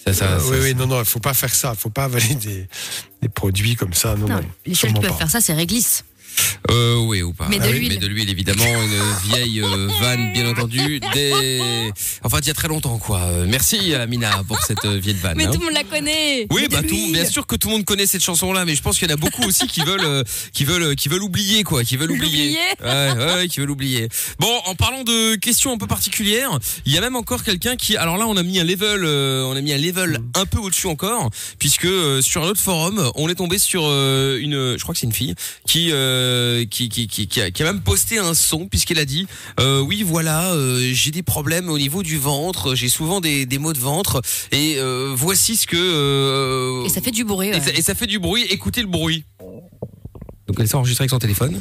ça, 0.05 0.13
ça, 0.13 0.25
Euh, 0.27 0.39
ça- 0.39 0.47
oui, 0.51 0.59
oui, 0.63 0.75
non, 0.75 0.87
non, 0.87 1.01
il 1.01 1.05
faut 1.05 1.19
pas 1.21 1.35
faire 1.35 1.55
ça. 1.55 1.73
Il 1.75 1.79
faut 1.81 1.91
pas 1.91 2.05
avaler 2.05 2.35
des, 2.37 2.69
des 3.23 3.29
produits 3.29 3.75
comme 3.75 3.95
ça. 3.95 4.15
Non, 4.17 4.29
Non, 4.29 4.35
non, 4.37 4.43
les 4.67 4.75
seuls 4.75 4.93
qui 4.93 5.01
peuvent 5.01 5.11
pas. 5.11 5.17
faire 5.17 5.31
ça, 5.31 5.41
c'est 5.41 5.55
Réglisse. 5.55 6.05
Euh, 6.71 6.97
oui 6.97 7.23
ou 7.23 7.33
pas. 7.33 7.47
Mais 7.51 7.59
de 7.59 7.65
Ah 7.65 7.67
oui, 7.71 7.79
l'huile. 7.79 7.89
Mais 7.91 7.97
de 7.99 8.07
l'huile, 8.07 8.31
évidemment, 8.31 8.65
une 8.65 9.29
vieille 9.29 9.61
euh, 9.61 9.89
vanne, 10.01 10.33
bien 10.33 10.49
entendu. 10.49 11.01
Des... 11.13 11.93
Enfin, 12.23 12.39
il 12.41 12.47
y 12.47 12.51
a 12.51 12.55
très 12.55 12.69
longtemps, 12.69 12.99
quoi. 12.99 13.21
Euh, 13.21 13.47
Merci, 13.47 13.95
Amina, 13.95 14.43
pour 14.49 14.61
cette 14.63 14.85
euh, 14.85 14.97
vieille 14.97 15.17
vanne. 15.17 15.37
Mais 15.37 15.45
hein. 15.45 15.51
tout 15.53 15.59
le 15.61 15.67
monde 15.67 15.75
la 15.75 15.85
connaît. 15.85 16.47
Oui, 16.51 16.63
Mais 16.63 16.69
de 16.69 16.73
bah 16.75 16.83
tout, 16.83 16.95
l'huile. 16.95 17.13
bien 17.13 17.27
sûr 17.27 17.47
que 17.47 17.57
tout 17.57 17.69
le 17.69 17.75
monde 17.75 17.85
connaît 17.85 18.07
cette 18.07 18.23
chanson-là, 18.23 18.65
mais 18.65 18.75
je 18.75 18.83
pense 18.83 18.99
qu'il 18.99 19.09
y 19.09 19.13
en 19.13 19.15
a 19.15 19.19
beaucoup 19.19 19.43
aussi 19.45 19.67
qui 19.67 19.83
veulent, 19.83 20.05
euh, 20.05 20.23
qui 20.53 20.65
veulent, 20.65 20.97
qui 20.97 21.09
veulent 21.09 21.23
oublier 21.23 21.65
quoi, 21.65 21.85
qui 21.85 21.97
veulent 21.97 22.13
oublier. 22.13 22.57
Ouais, 22.83 23.13
ouais, 23.13 23.35
ouais, 23.35 23.49
qui 23.49 23.61
veulent 23.61 23.71
oublier. 23.71 24.09
Bon, 24.39 24.53
en 24.65 24.75
parlant 24.75 25.05
de 25.05 25.35
questions 25.37 25.73
un 25.73 25.79
peu 25.79 25.87
particulières, 25.87 26.59
il 26.87 26.93
y 26.93 26.99
a 26.99 27.01
même 27.01 27.17
encore 27.17 27.45
quelqu'un 27.45 27.77
qui, 27.77 27.97
alors 27.97 28.17
là, 28.17 28.27
on 28.27 28.37
a 28.37 28.43
mis 28.43 28.59
un 28.59 28.65
level, 28.65 29.05
on 29.05 29.55
a 29.55 29.61
mis 29.61 29.73
un 29.73 29.79
level 29.79 30.19
un 30.35 30.47
peu 30.47 30.59
au-dessus 30.59 30.87
encore, 30.87 31.31
puisque 31.59 31.89
sur 32.23 32.43
un 32.43 32.47
autre 32.49 32.61
forum, 32.61 33.11
on 33.17 33.29
est 33.29 33.35
tombé 33.35 33.59
sur 33.59 33.83
une, 33.85 34.77
je 34.77 34.83
crois 34.83 34.95
que 34.95 35.01
c'est 35.01 35.07
une 35.07 35.13
fille 35.13 35.35
qui, 35.67 35.91
euh, 35.93 36.24
qui, 36.71 36.89
qui, 36.89 37.07
qui, 37.07 37.27
qui 37.27 37.41
a, 37.41 37.51
qui 37.51 37.63
a 37.63 37.67
même 37.67 37.81
posté 37.81 38.19
un 38.19 38.35
son 38.35 38.67
puisqu'elle 38.69 38.99
a 38.99 39.05
dit, 39.05 39.27
euh, 39.61 39.81
oui, 39.81 40.03
voilà, 40.03 40.53
euh, 40.53 40.91
j'ai 40.93 41.11
des 41.11 41.23
problèmes 41.23 41.69
au 41.69 41.79
niveau 41.79 42.03
du 42.03 42.19
ventre, 42.19 42.75
j'ai 42.75 42.89
souvent 42.89 43.21
des, 43.21 43.47
des 43.47 43.59
maux 43.59 43.73
de 43.73 43.79
ventre, 43.79 44.21
et 44.53 44.77
euh, 44.79 45.13
voici 45.17 45.57
ce 45.57 45.67
que. 45.67 45.77
euh, 45.77 46.85
Et 46.85 46.89
ça 46.89 47.01
fait 47.01 47.11
du 47.11 47.25
bruit. 47.25 47.51
ouais. 47.51 47.59
et 47.59 47.61
ça, 47.61 47.71
et 47.73 47.83
ça 47.83 47.95
fait 47.95 48.07
du 48.07 48.19
bruit, 48.19 48.43
écoutez 48.51 48.81
le 48.83 48.89
bruit. 48.89 49.25
Donc 50.47 50.57
elle 50.59 50.69
s'est 50.69 50.75
enregistrée 50.77 51.03
avec 51.05 51.11
son 51.11 51.19
téléphone. 51.19 51.59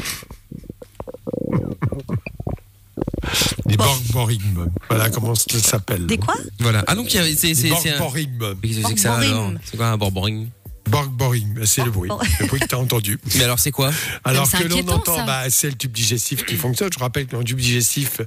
Des 3.66 3.78
borborigmes. 3.78 4.68
Voilà 4.90 5.10
comment 5.10 5.34
ça 5.36 5.60
s'appelle. 5.60 6.06
Des 6.06 6.18
quoi? 6.18 6.36
Voilà. 6.60 6.84
Ah 6.88 6.96
donc 6.96 7.08
c'est 7.10 7.36
c'est 7.36 7.54
c'est 7.56 7.72
un... 7.72 7.76
qu'est-ce 7.76 8.82
que 8.82 8.88
c'est 8.88 8.94
que 8.94 9.00
ça 9.00 9.16
alors? 9.16 9.54
C'est 9.64 9.78
quoi 9.78 9.88
un 9.88 9.98
borboring 9.98 10.50
Borborigmes, 10.94 11.66
c'est 11.66 11.84
le 11.84 11.92
bruit. 11.92 12.10
Le 12.40 12.48
bruit 12.48 12.60
que 12.60 12.68
tu 12.68 12.76
as 12.76 12.80
entendu. 12.80 13.20
Mais 13.36 13.44
alors 13.44 13.60
c'est 13.60 13.72
quoi 13.72 13.92
Alors 14.24 14.50
que 14.50 14.64
l'on 14.64 14.88
entend, 14.90 15.26
bah, 15.26 15.50
c'est 15.50 15.68
le 15.70 15.76
tube 15.76 15.92
digestif 15.92 16.46
qui 16.46 16.56
fonctionne. 16.56 16.90
Je 16.94 17.00
rappelle 17.00 17.26
que 17.26 17.32
dans 17.32 17.40
le 17.40 17.44
tube 17.44 17.60
digestif, 17.60 18.22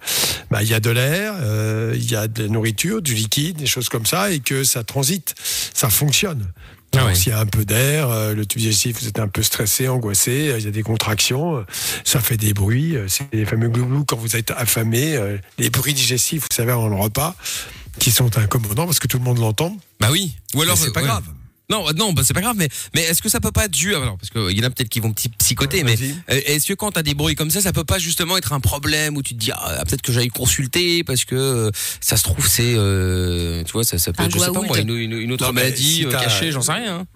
bah, 0.50 0.62
il 0.62 0.68
y 0.68 0.74
a 0.74 0.80
de 0.80 0.90
l'air, 0.90 1.34
euh, 1.40 1.94
il 1.96 2.10
y 2.10 2.16
a 2.16 2.28
de 2.28 2.44
la 2.44 2.48
nourriture, 2.48 3.02
du 3.02 3.14
liquide, 3.14 3.56
des 3.56 3.66
choses 3.66 3.88
comme 3.88 4.06
ça, 4.06 4.30
et 4.30 4.40
que 4.40 4.64
ça 4.64 4.84
transite, 4.84 5.34
ça 5.74 5.90
fonctionne. 5.90 6.46
Ah 6.94 7.06
ouais. 7.06 7.14
S'il 7.14 7.32
y 7.32 7.34
a 7.34 7.40
un 7.40 7.46
peu 7.46 7.64
d'air, 7.64 8.08
euh, 8.10 8.34
le 8.34 8.46
tube 8.46 8.60
digestif, 8.60 9.00
vous 9.00 9.08
êtes 9.08 9.18
un 9.18 9.28
peu 9.28 9.42
stressé, 9.42 9.88
angoissé, 9.88 10.48
euh, 10.48 10.58
il 10.58 10.64
y 10.64 10.68
a 10.68 10.70
des 10.70 10.82
contractions, 10.82 11.58
euh, 11.58 11.66
ça 12.04 12.20
fait 12.20 12.36
des 12.36 12.54
bruits, 12.54 12.96
euh, 12.96 13.06
c'est 13.08 13.26
les 13.32 13.44
fameux 13.44 13.68
glouglous 13.68 14.04
quand 14.04 14.16
vous 14.16 14.36
êtes 14.36 14.50
affamé, 14.52 15.14
euh, 15.14 15.36
les 15.58 15.70
bruits 15.70 15.94
digestifs, 15.94 16.42
vous 16.42 16.54
savez, 16.54 16.72
avant 16.72 16.88
le 16.88 16.96
repas, 16.96 17.34
qui 17.98 18.10
sont 18.10 18.38
incommodants 18.38 18.86
parce 18.86 18.98
que 18.98 19.08
tout 19.08 19.18
le 19.18 19.24
monde 19.24 19.38
l'entend. 19.38 19.76
Bah 20.00 20.08
oui. 20.10 20.36
Ou 20.54 20.62
alors 20.62 20.76
c'est 20.76 20.92
pas 20.92 21.00
ouais. 21.00 21.06
grave. 21.06 21.24
Non, 21.68 21.84
non, 21.96 22.12
bah 22.12 22.22
c'est 22.24 22.32
pas 22.34 22.40
grave, 22.40 22.54
mais 22.56 22.68
mais 22.94 23.02
est-ce 23.02 23.20
que 23.20 23.28
ça 23.28 23.40
peut 23.40 23.50
pas 23.50 23.64
être 23.64 23.72
dû 23.72 23.94
alors 23.94 24.16
parce 24.18 24.30
qu'il 24.30 24.56
y 24.56 24.62
en 24.62 24.66
a 24.66 24.70
peut-être 24.70 24.88
qui 24.88 25.00
vont 25.00 25.12
petit 25.12 25.28
psychoter, 25.30 25.82
mais 25.82 25.96
euh, 26.30 26.40
est-ce 26.46 26.66
que 26.68 26.74
quand 26.74 26.92
t'as 26.92 27.02
des 27.02 27.14
bruits 27.14 27.34
comme 27.34 27.50
ça, 27.50 27.60
ça 27.60 27.72
peut 27.72 27.82
pas 27.84 27.98
justement 27.98 28.36
être 28.36 28.52
un 28.52 28.60
problème 28.60 29.16
où 29.16 29.22
tu 29.22 29.34
te 29.34 29.38
dis 29.40 29.50
ah, 29.52 29.82
peut-être 29.84 30.02
que 30.02 30.12
j'aille 30.12 30.28
consulter 30.28 31.02
parce 31.02 31.24
que 31.24 31.34
euh, 31.34 31.70
ça 32.00 32.16
se 32.16 32.22
trouve 32.22 32.46
c'est 32.46 32.74
euh, 32.76 33.64
tu 33.64 33.72
vois 33.72 33.82
ça 33.84 33.98
ça 33.98 34.12
peut 34.12 34.22
Un 34.22 34.26
être 34.26 34.34
je 34.34 34.38
sais 34.38 34.52
pas 34.52 34.62
moi 34.62 34.78
une, 34.78 34.90
une, 34.96 35.12
une 35.18 35.32
autre 35.32 35.46
Non, 35.46 35.52
maladie 35.52 35.82
si 35.82 36.06
euh, 36.06 36.10
cachée, 36.10 36.52
j'en 36.52 36.62
sais 36.62 36.72
rien. 36.72 37.00
hein. 37.00 37.06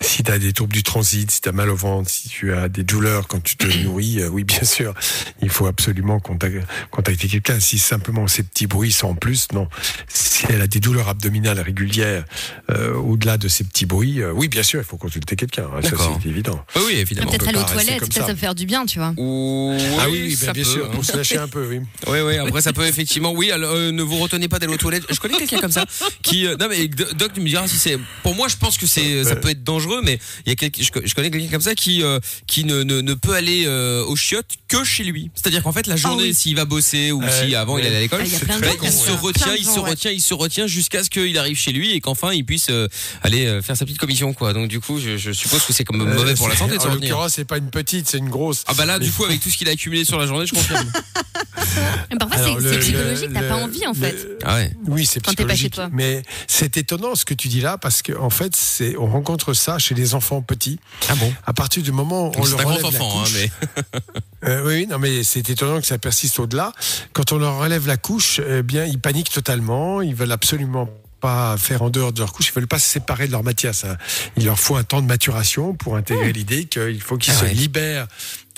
Si 0.00 0.22
tu 0.22 0.30
as 0.32 0.38
des 0.38 0.52
troubles 0.52 0.72
du 0.72 0.82
transit, 0.82 1.30
si 1.30 1.40
tu 1.40 1.48
as 1.48 1.52
mal 1.52 1.68
au 1.70 1.76
ventre, 1.76 2.10
si 2.10 2.28
tu 2.28 2.52
as 2.52 2.68
des 2.68 2.82
douleurs 2.82 3.28
quand 3.28 3.42
tu 3.42 3.56
te 3.56 3.66
nourris, 3.84 4.20
euh, 4.20 4.28
oui, 4.28 4.44
bien 4.44 4.64
sûr, 4.64 4.94
il 5.42 5.48
faut 5.50 5.66
absolument 5.66 6.18
contac- 6.18 6.62
contacter 6.90 7.28
quelqu'un. 7.28 7.60
Si 7.60 7.78
simplement 7.78 8.26
ces 8.26 8.42
petits 8.42 8.66
bruits 8.66 8.92
sont 8.92 9.08
en 9.08 9.14
plus, 9.14 9.48
non. 9.52 9.68
Si 10.08 10.46
elle 10.48 10.60
a 10.62 10.66
des 10.66 10.80
douleurs 10.80 11.08
abdominales 11.08 11.60
régulières 11.60 12.24
euh, 12.70 12.94
au-delà 12.94 13.38
de 13.38 13.48
ces 13.48 13.64
petits 13.64 13.86
bruits, 13.86 14.20
euh, 14.22 14.32
oui, 14.32 14.48
bien 14.48 14.62
sûr, 14.62 14.80
il 14.80 14.84
faut 14.84 14.96
consulter 14.96 15.36
quelqu'un. 15.36 15.66
hein, 15.74 15.82
Ça, 15.82 15.90
c'est 16.22 16.28
évident. 16.28 16.64
Oui, 16.76 16.82
oui, 16.86 16.92
évidemment. 16.94 17.28
Peut-être 17.30 17.42
peut 17.44 17.48
aller 17.48 17.58
aux 17.58 17.64
toilettes, 17.64 18.12
ça, 18.12 18.24
peut 18.24 18.34
faire 18.34 18.54
du 18.54 18.66
bien, 18.66 18.86
tu 18.86 18.98
vois. 18.98 19.12
Ou- 19.16 19.76
ah 20.00 20.06
oui, 20.10 20.36
ben, 20.40 20.52
bien 20.52 20.62
peut, 20.64 20.68
sûr, 20.68 20.86
hein. 20.86 20.90
pour 20.94 21.04
se 21.04 21.16
lâcher 21.16 21.38
un 21.38 21.48
peu, 21.48 21.66
oui. 21.68 21.80
Oui, 22.08 22.18
oui. 22.24 22.36
Après, 22.38 22.62
ça 22.62 22.72
peut 22.72 22.86
effectivement. 22.86 23.32
Oui, 23.32 23.50
alors, 23.50 23.72
euh, 23.74 23.90
ne 23.92 24.02
vous 24.02 24.16
retenez 24.18 24.48
pas 24.48 24.58
d'aller 24.58 24.74
aux 24.74 24.78
toilettes. 24.78 25.04
Je 25.10 25.18
connais 25.20 25.36
quelqu'un 25.36 25.60
comme 25.60 25.72
ça 25.72 25.84
qui. 26.22 26.46
euh, 26.46 26.56
non, 26.58 26.66
mais 26.68 26.88
Do- 26.88 27.12
Doc, 27.14 27.32
tu 27.34 27.40
me 27.40 27.46
diras 27.46 27.66
si 27.68 27.76
c'est. 27.78 27.98
Pour 28.22 28.34
moi, 28.34 28.48
je 28.48 28.56
pense 28.56 28.76
que 28.78 28.86
c'est. 28.86 29.24
Ça 29.24 29.36
peut 29.36 29.47
être 29.50 29.64
dangereux, 29.64 30.00
mais 30.02 30.18
il 30.46 30.50
y 30.50 30.52
a 30.52 30.56
quelqu'un. 30.56 30.82
Je, 30.82 30.90
co- 30.90 31.00
je 31.04 31.14
connais 31.14 31.30
quelqu'un 31.30 31.50
comme 31.50 31.60
ça 31.60 31.74
qui 31.74 32.02
euh, 32.02 32.18
qui 32.46 32.64
ne, 32.64 32.82
ne, 32.82 33.00
ne 33.00 33.14
peut 33.14 33.34
aller 33.34 33.64
euh, 33.66 34.04
aux 34.04 34.16
chiottes 34.16 34.56
que 34.68 34.84
chez 34.84 35.04
lui. 35.04 35.30
C'est-à-dire 35.34 35.62
qu'en 35.62 35.72
fait, 35.72 35.86
la 35.86 35.96
journée, 35.96 36.24
oui. 36.24 36.34
s'il 36.34 36.56
va 36.56 36.64
bosser 36.64 37.12
ou 37.12 37.20
Ouais, 37.22 37.46
si 37.46 37.54
avant 37.54 37.78
il 37.78 37.86
allait 37.86 37.96
à 37.96 38.00
l'école, 38.00 38.20
Ah, 38.22 38.24
il 38.26 38.30
gens 38.30 38.38
se 38.38 39.10
ouais. 39.10 39.16
retient, 39.16 39.54
il 39.56 39.64
se 39.64 39.78
retient, 39.78 40.10
il 40.10 40.20
se 40.22 40.34
retient 40.34 40.66
jusqu'à 40.66 41.02
ce 41.04 41.10
qu'il 41.10 41.36
arrive 41.38 41.56
chez 41.58 41.72
lui 41.72 41.92
et 41.92 42.00
qu'enfin 42.00 42.32
il 42.32 42.44
puisse 42.44 42.68
euh, 42.70 42.88
aller 43.22 43.46
euh, 43.46 43.62
faire 43.62 43.76
sa 43.76 43.84
petite 43.84 43.98
commission, 43.98 44.32
quoi. 44.32 44.52
Donc 44.52 44.68
du 44.68 44.80
coup, 44.80 44.98
je, 45.00 45.16
je 45.16 45.32
suppose 45.32 45.62
que 45.64 45.72
c'est 45.72 45.84
comme 45.84 45.98
mauvais 45.98 46.34
pour 46.34 46.48
la 46.48 46.56
santé 46.56 46.74
Euh, 46.76 46.88
En 46.88 46.94
l'occurrence, 46.94 47.32
c'est 47.34 47.44
pas 47.44 47.58
une 47.58 47.70
petite, 47.70 48.08
c'est 48.08 48.18
une 48.18 48.28
grosse. 48.30 48.64
Ah 48.66 48.74
bah 48.74 48.84
là, 48.86 48.98
du 48.98 49.10
coup, 49.10 49.24
avec 49.24 49.40
tout 49.40 49.50
ce 49.50 49.56
qu'il 49.56 49.68
a 49.68 49.72
accumulé 49.72 50.04
sur 50.04 50.18
la 50.18 50.26
journée, 50.26 50.46
je 50.46 50.54
confirme. 50.54 50.90
Parfois, 52.18 52.56
c'est 52.60 52.78
psychologique, 52.80 53.30
t'as 53.32 53.42
pas 53.42 53.56
envie, 53.56 53.86
en 53.86 53.92
le- 53.92 53.96
fait. 53.96 54.28
Ah 54.44 54.56
ouais. 54.56 54.72
Oui, 54.86 55.06
c'est 55.06 55.20
pas 55.20 55.30
chez 55.30 55.36
psychologique. 55.36 55.74
toi. 55.74 55.88
Mais 55.92 56.22
c'est 56.46 56.76
étonnant 56.76 57.14
ce 57.14 57.24
que 57.24 57.34
tu 57.34 57.48
dis 57.48 57.60
là 57.60 57.78
parce 57.78 58.02
qu'en 58.02 58.24
en 58.24 58.30
fait, 58.30 58.54
c'est 58.56 58.96
on 58.96 59.06
rencontre 59.06 59.37
ça 59.54 59.78
chez 59.78 59.94
les 59.94 60.14
enfants 60.14 60.42
petits. 60.42 60.78
Ah 61.08 61.14
bon? 61.14 61.32
À 61.46 61.52
partir 61.52 61.82
du 61.82 61.92
moment 61.92 62.28
où 62.28 62.32
on 62.36 62.44
leur 62.46 62.66
enlève 62.66 62.82
la 62.82 62.88
enfant, 62.88 63.20
hein, 63.20 63.24
couche, 63.24 63.34
mais. 63.34 63.50
Euh, 64.44 64.64
oui, 64.64 64.86
non, 64.86 65.00
mais 65.00 65.24
c'est 65.24 65.50
étonnant 65.50 65.80
que 65.80 65.86
ça 65.86 65.98
persiste 65.98 66.38
au-delà. 66.38 66.72
Quand 67.12 67.32
on 67.32 67.38
leur 67.38 67.54
enlève 67.54 67.88
la 67.88 67.96
couche, 67.96 68.40
eh 68.48 68.62
bien, 68.62 68.84
ils 68.84 69.00
paniquent 69.00 69.32
totalement. 69.32 70.00
Ils 70.00 70.14
veulent 70.14 70.30
absolument 70.30 70.88
pas 71.20 71.56
faire 71.58 71.82
en 71.82 71.90
dehors 71.90 72.12
de 72.12 72.20
leur 72.20 72.32
couche. 72.32 72.50
Ils 72.50 72.52
veulent 72.54 72.68
pas 72.68 72.78
se 72.78 72.86
séparer 72.88 73.26
de 73.26 73.32
leur 73.32 73.42
matière. 73.42 73.74
Ça, 73.74 73.98
il 74.36 74.44
leur 74.44 74.60
faut 74.60 74.76
un 74.76 74.84
temps 74.84 75.02
de 75.02 75.08
maturation 75.08 75.74
pour 75.74 75.96
intégrer 75.96 76.32
l'idée 76.32 76.66
qu'il 76.66 77.02
faut 77.02 77.16
qu'ils 77.16 77.32
Ah 77.36 77.40
se 77.40 77.44
ouais. 77.46 77.52
libèrent 77.52 78.06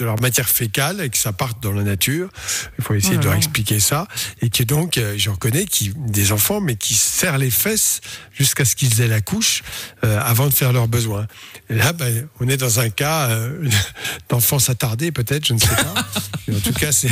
de 0.00 0.04
leur 0.04 0.20
matière 0.20 0.48
fécale 0.48 1.00
et 1.00 1.10
que 1.10 1.18
ça 1.18 1.32
parte 1.32 1.62
dans 1.62 1.72
la 1.72 1.82
nature. 1.82 2.28
Il 2.78 2.84
faut 2.84 2.94
essayer 2.94 3.18
de 3.18 3.24
leur 3.24 3.34
expliquer 3.34 3.80
ça. 3.80 4.08
Et 4.42 4.50
que 4.50 4.62
donc, 4.62 4.98
euh, 4.98 5.14
j'en 5.16 5.36
connais 5.36 5.66
qui, 5.66 5.92
des 5.94 6.32
enfants, 6.32 6.60
mais 6.60 6.76
qui 6.76 6.94
serrent 6.94 7.38
les 7.38 7.50
fesses 7.50 8.00
jusqu'à 8.32 8.64
ce 8.64 8.74
qu'ils 8.74 9.00
aient 9.00 9.08
la 9.08 9.20
couche 9.20 9.62
euh, 10.04 10.18
avant 10.20 10.48
de 10.48 10.54
faire 10.54 10.72
leurs 10.72 10.88
besoins. 10.88 11.26
Et 11.68 11.74
là, 11.74 11.92
ben, 11.92 12.26
on 12.40 12.48
est 12.48 12.56
dans 12.56 12.80
un 12.80 12.90
cas 12.90 13.30
euh, 13.30 13.68
d'enfance 14.28 14.70
attardée, 14.70 15.12
peut-être, 15.12 15.46
je 15.46 15.54
ne 15.54 15.58
sais 15.58 15.68
pas. 15.68 15.94
Mais 16.48 16.56
en 16.56 16.60
tout 16.60 16.72
cas, 16.72 16.92
c'est 16.92 17.10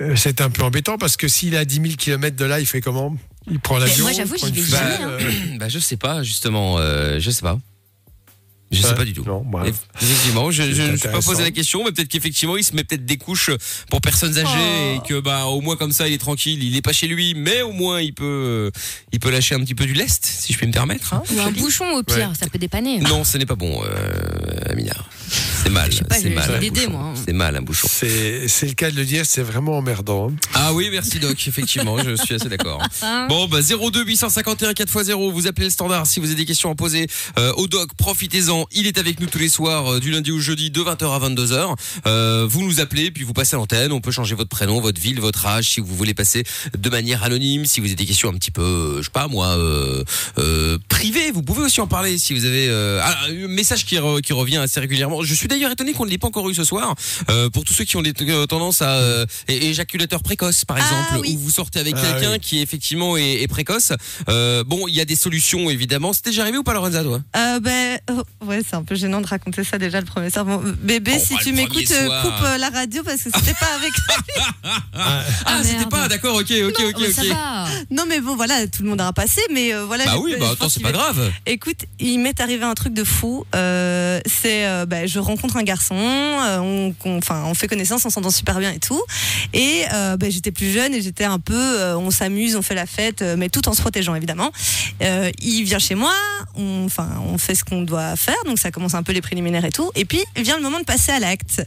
euh, 0.00 0.16
c'est 0.16 0.40
un 0.40 0.50
peu 0.50 0.62
embêtant 0.62 0.98
parce 0.98 1.16
que 1.16 1.28
s'il 1.28 1.54
est 1.54 1.58
à 1.58 1.64
10 1.64 1.74
000 1.76 1.86
km 1.98 2.36
de 2.36 2.44
là, 2.44 2.60
il 2.60 2.66
fait 2.66 2.80
comment? 2.80 3.16
Il 3.50 3.60
prend 3.60 3.78
l'avion 3.78 4.04
moi, 4.04 4.12
j'avoue, 4.12 4.36
j'y 4.36 4.48
une 4.48 4.54
vais 4.54 4.62
jamais, 4.62 4.94
hein. 5.02 5.08
euh, 5.20 5.58
Bah 5.58 5.68
je 5.68 5.78
sais 5.78 5.96
pas 5.96 6.22
justement, 6.22 6.78
euh, 6.78 7.18
je 7.18 7.30
sais 7.30 7.42
pas. 7.42 7.58
Je 8.72 8.80
sais 8.80 8.88
Ouais, 8.88 8.94
pas 8.94 9.04
du 9.04 9.12
tout. 9.12 9.22
non, 9.24 9.44
bah, 9.46 9.64
Effectivement, 10.00 10.50
je 10.50 10.62
ne 10.62 10.92
me 10.92 10.96
suis 10.96 11.08
pas 11.08 11.20
posé 11.20 11.42
la 11.42 11.50
question, 11.50 11.84
mais 11.84 11.92
peut-être 11.92 12.08
qu'effectivement 12.08 12.56
il 12.56 12.64
se 12.64 12.74
met 12.74 12.84
peut-être 12.84 13.04
des 13.04 13.18
couches 13.18 13.50
pour 13.90 14.00
personnes 14.00 14.36
âgées 14.38 14.48
Oh. 14.54 14.96
et 15.04 15.08
que 15.08 15.20
bah 15.20 15.44
au 15.46 15.60
moins 15.60 15.76
comme 15.76 15.92
ça 15.92 16.08
il 16.08 16.14
est 16.14 16.18
tranquille, 16.18 16.62
il 16.64 16.76
est 16.76 16.82
pas 16.82 16.92
chez 16.92 17.06
lui, 17.06 17.34
mais 17.34 17.62
au 17.62 17.72
moins 17.72 18.00
il 18.00 18.14
peut 18.14 18.70
il 19.12 19.20
peut 19.20 19.30
lâcher 19.30 19.54
un 19.54 19.60
petit 19.60 19.74
peu 19.74 19.84
du 19.86 19.92
lest, 19.92 20.24
si 20.24 20.52
je 20.52 20.58
puis 20.58 20.66
me 20.66 20.72
permettre. 20.72 21.12
hein. 21.14 21.22
Ou 21.34 21.40
un 21.40 21.50
bouchon, 21.50 21.84
au 21.96 22.02
pire, 22.02 22.16
Ouais. 22.30 22.34
ça 22.38 22.46
peut 22.48 22.58
dépanner. 22.58 22.98
Non, 23.00 23.24
ce 23.24 23.36
n'est 23.38 23.46
pas 23.46 23.54
bon, 23.56 23.82
euh, 23.84 24.70
Amina. 24.70 24.94
C'est 25.62 25.70
mal, 25.70 25.90
c'est 25.92 26.28
mal. 26.34 26.44
hein. 26.96 27.14
C'est 27.24 27.32
mal 27.32 27.56
un 27.56 27.62
bouchon. 27.62 27.88
C'est 27.90 28.48
c'est 28.48 28.66
le 28.66 28.72
cas 28.74 28.90
de 28.90 28.96
le 28.96 29.04
dire, 29.04 29.24
c'est 29.24 29.42
vraiment 29.42 29.78
emmerdant. 29.78 30.30
hein. 30.30 30.34
Ah 30.54 30.72
oui, 30.74 30.88
merci 30.90 31.18
Doc, 31.18 31.36
effectivement, 31.48 31.98
je 32.02 32.16
suis 32.16 32.34
assez 32.34 32.48
d'accord. 32.48 32.82
Hein 33.02 33.26
Bon, 33.30 33.46
bah 33.46 33.60
02 33.62 34.04
851 34.04 34.72
4x0, 34.72 35.32
vous 35.32 35.46
appelez 35.46 35.66
le 35.66 35.70
standard 35.70 36.06
si 36.06 36.18
vous 36.20 36.26
avez 36.26 36.34
des 36.34 36.44
questions 36.44 36.70
à 36.70 36.74
poser 36.74 37.06
euh, 37.38 37.52
au 37.56 37.68
Doc, 37.68 37.90
profitez-en, 37.96 38.66
il 38.72 38.86
est 38.86 38.98
avec 38.98 39.20
nous 39.20 39.26
tous 39.28 39.38
les 39.38 39.48
soirs, 39.48 39.94
euh, 39.94 40.00
du 40.00 40.10
lundi 40.10 40.30
au 40.32 40.38
jeudi, 40.40 40.70
de 40.70 40.80
20h 40.80 41.04
à 41.14 41.28
22h. 41.28 41.76
Euh, 42.06 42.46
vous 42.48 42.62
nous 42.62 42.80
appelez, 42.80 43.10
puis 43.10 43.22
vous 43.24 43.32
passez 43.32 43.54
à 43.54 43.58
l'antenne, 43.58 43.92
on 43.92 44.00
peut 44.00 44.10
changer 44.10 44.34
votre 44.34 44.50
prénom, 44.50 44.80
votre 44.80 45.00
ville, 45.00 45.20
votre 45.20 45.46
âge, 45.46 45.68
si 45.70 45.80
vous 45.80 45.94
voulez 45.96 46.14
passer 46.14 46.42
de 46.76 46.90
manière 46.90 47.22
anonyme, 47.22 47.66
si 47.66 47.80
vous 47.80 47.86
avez 47.86 47.94
des 47.94 48.06
questions 48.06 48.28
un 48.30 48.34
petit 48.34 48.50
peu, 48.50 48.62
euh, 48.62 48.96
je 48.98 49.04
sais 49.04 49.10
pas 49.12 49.28
moi, 49.28 49.46
euh, 49.56 50.02
euh, 50.38 50.78
privées, 50.88 51.30
vous 51.32 51.42
pouvez 51.42 51.62
aussi 51.62 51.80
en 51.80 51.86
parler 51.86 52.18
si 52.18 52.34
vous 52.34 52.44
avez 52.44 52.66
euh, 52.68 53.00
ah, 53.02 53.16
un 53.28 53.48
message 53.48 53.84
qui, 53.86 53.96
re- 53.96 54.20
qui 54.20 54.32
revient 54.32 54.56
assez 54.56 54.80
régulièrement. 54.80 55.22
Je 55.22 55.34
suis 55.34 55.48
d'ailleurs 55.52 55.70
étonné 55.70 55.92
qu'on 55.92 56.04
ne 56.06 56.10
l'ait 56.10 56.18
pas 56.18 56.28
encore 56.28 56.48
eu 56.50 56.54
ce 56.54 56.64
soir, 56.64 56.94
euh, 57.30 57.48
pour 57.50 57.64
tous 57.64 57.72
ceux 57.74 57.84
qui 57.84 57.96
ont 57.96 58.02
des 58.02 58.12
euh, 58.22 58.46
tendances 58.46 58.82
à 58.82 58.90
euh, 58.96 59.26
é- 59.48 59.66
éjaculateur 59.68 60.22
précoce 60.22 60.64
par 60.64 60.76
Ah, 60.78 60.80
exemple, 60.80 61.22
oui. 61.26 61.34
où 61.36 61.38
vous 61.44 61.50
sortez 61.50 61.78
avec 61.80 61.94
Ah, 61.96 62.00
quelqu'un 62.12 62.32
oui. 62.32 62.40
qui 62.40 62.60
effectivement 62.60 63.16
est, 63.16 63.42
est 63.42 63.48
précoce. 63.48 63.92
Euh, 64.28 64.64
bon, 64.64 64.88
il 64.88 64.94
y 64.94 65.00
a 65.00 65.04
des 65.04 65.16
solutions 65.16 65.70
évidemment. 65.70 66.12
C'était 66.12 66.30
déjà 66.30 66.42
arrivé 66.42 66.58
ou 66.58 66.62
pas 66.62 66.72
Lorenza 66.74 67.02
toi? 67.02 67.20
Euh, 67.36 67.60
ben, 67.60 67.98
oh, 68.10 68.22
ouais, 68.46 68.60
c'est 68.68 68.76
un 68.76 68.82
peu 68.82 68.94
gênant 68.94 69.20
de 69.20 69.26
raconter 69.26 69.64
ça 69.64 69.78
déjà 69.78 70.00
le 70.00 70.06
premier 70.06 70.30
soir. 70.30 70.44
Bon, 70.44 70.60
bébé, 70.82 71.12
Oh, 71.16 71.22
si 71.24 71.34
bah, 71.34 71.40
tu 71.42 71.52
m'écoutes, 71.52 71.86
soir. 71.86 72.22
coupe 72.22 72.44
euh, 72.46 72.58
la 72.58 72.70
radio 72.70 73.02
parce 73.02 73.22
que 73.22 73.30
c'était 73.34 73.54
pas 73.54 73.68
avec. 73.78 73.92
Ah, 74.94 75.22
Ah, 75.46 75.60
c'était 75.62 75.86
pas 75.86 76.08
d'accord. 76.08 76.36
Ok, 76.36 76.50
ok, 76.50 76.74
ok, 76.88 76.94
Oh, 76.96 77.00
mais 77.00 77.12
ça 77.12 77.22
ok. 77.22 77.28
va. 77.28 77.66
non, 77.90 78.04
mais 78.08 78.20
bon, 78.20 78.36
voilà, 78.36 78.66
tout 78.66 78.82
le 78.82 78.88
monde 78.90 79.00
aura 79.00 79.12
passé, 79.12 79.40
mais 79.52 79.74
euh, 79.74 79.84
voilà. 79.84 80.04
Bah 80.04 80.18
oui, 80.22 80.34
bah 80.38 80.50
attends, 80.52 80.68
c'est 80.68 80.82
pas 80.82 80.92
grave. 80.92 81.30
Écoute, 81.46 81.78
il 81.98 82.18
m'est 82.20 82.40
arrivé 82.40 82.64
un 82.64 82.74
truc 82.74 82.92
de 82.94 83.04
fou. 83.04 83.44
Euh, 83.54 84.20
c'est, 84.26 84.61
euh, 84.82 84.86
bah, 84.86 85.06
je 85.06 85.18
rencontre 85.18 85.56
un 85.56 85.62
garçon, 85.62 85.94
euh, 85.96 86.58
on, 86.58 86.94
on- 87.04 87.18
enfin, 87.18 87.44
on 87.46 87.54
fait 87.54 87.68
connaissance, 87.68 88.04
on 88.04 88.10
s'entend 88.10 88.30
super 88.30 88.58
bien 88.58 88.70
et 88.72 88.78
tout. 88.78 89.02
Et 89.52 89.82
euh, 89.92 90.16
bah, 90.16 90.28
j'étais 90.30 90.50
plus 90.52 90.70
jeune 90.72 90.94
et 90.94 91.02
j'étais 91.02 91.24
un 91.24 91.38
peu, 91.38 91.94
on 91.96 92.10
s'amuse, 92.10 92.56
on 92.56 92.62
fait 92.62 92.74
la 92.74 92.86
fête, 92.86 93.22
mais 93.36 93.48
tout 93.48 93.68
en 93.68 93.74
se 93.74 93.80
protégeant 93.80 94.14
évidemment. 94.14 94.50
Il 95.40 95.64
vient 95.64 95.78
chez 95.78 95.94
moi, 95.94 96.12
on, 96.54 96.84
enfin, 96.84 97.08
on 97.26 97.38
fait 97.38 97.54
ce 97.54 97.64
qu'on 97.64 97.82
doit 97.82 98.16
faire, 98.16 98.36
donc 98.46 98.58
ça 98.58 98.70
commence 98.70 98.94
un 98.94 99.02
peu 99.02 99.12
les 99.12 99.20
préliminaires 99.22 99.64
et 99.64 99.72
tout. 99.72 99.90
Et 99.94 100.04
puis 100.04 100.20
vient 100.36 100.56
le 100.56 100.62
moment 100.62 100.78
de 100.80 100.84
passer 100.84 101.12
à 101.12 101.18
l'acte. 101.18 101.62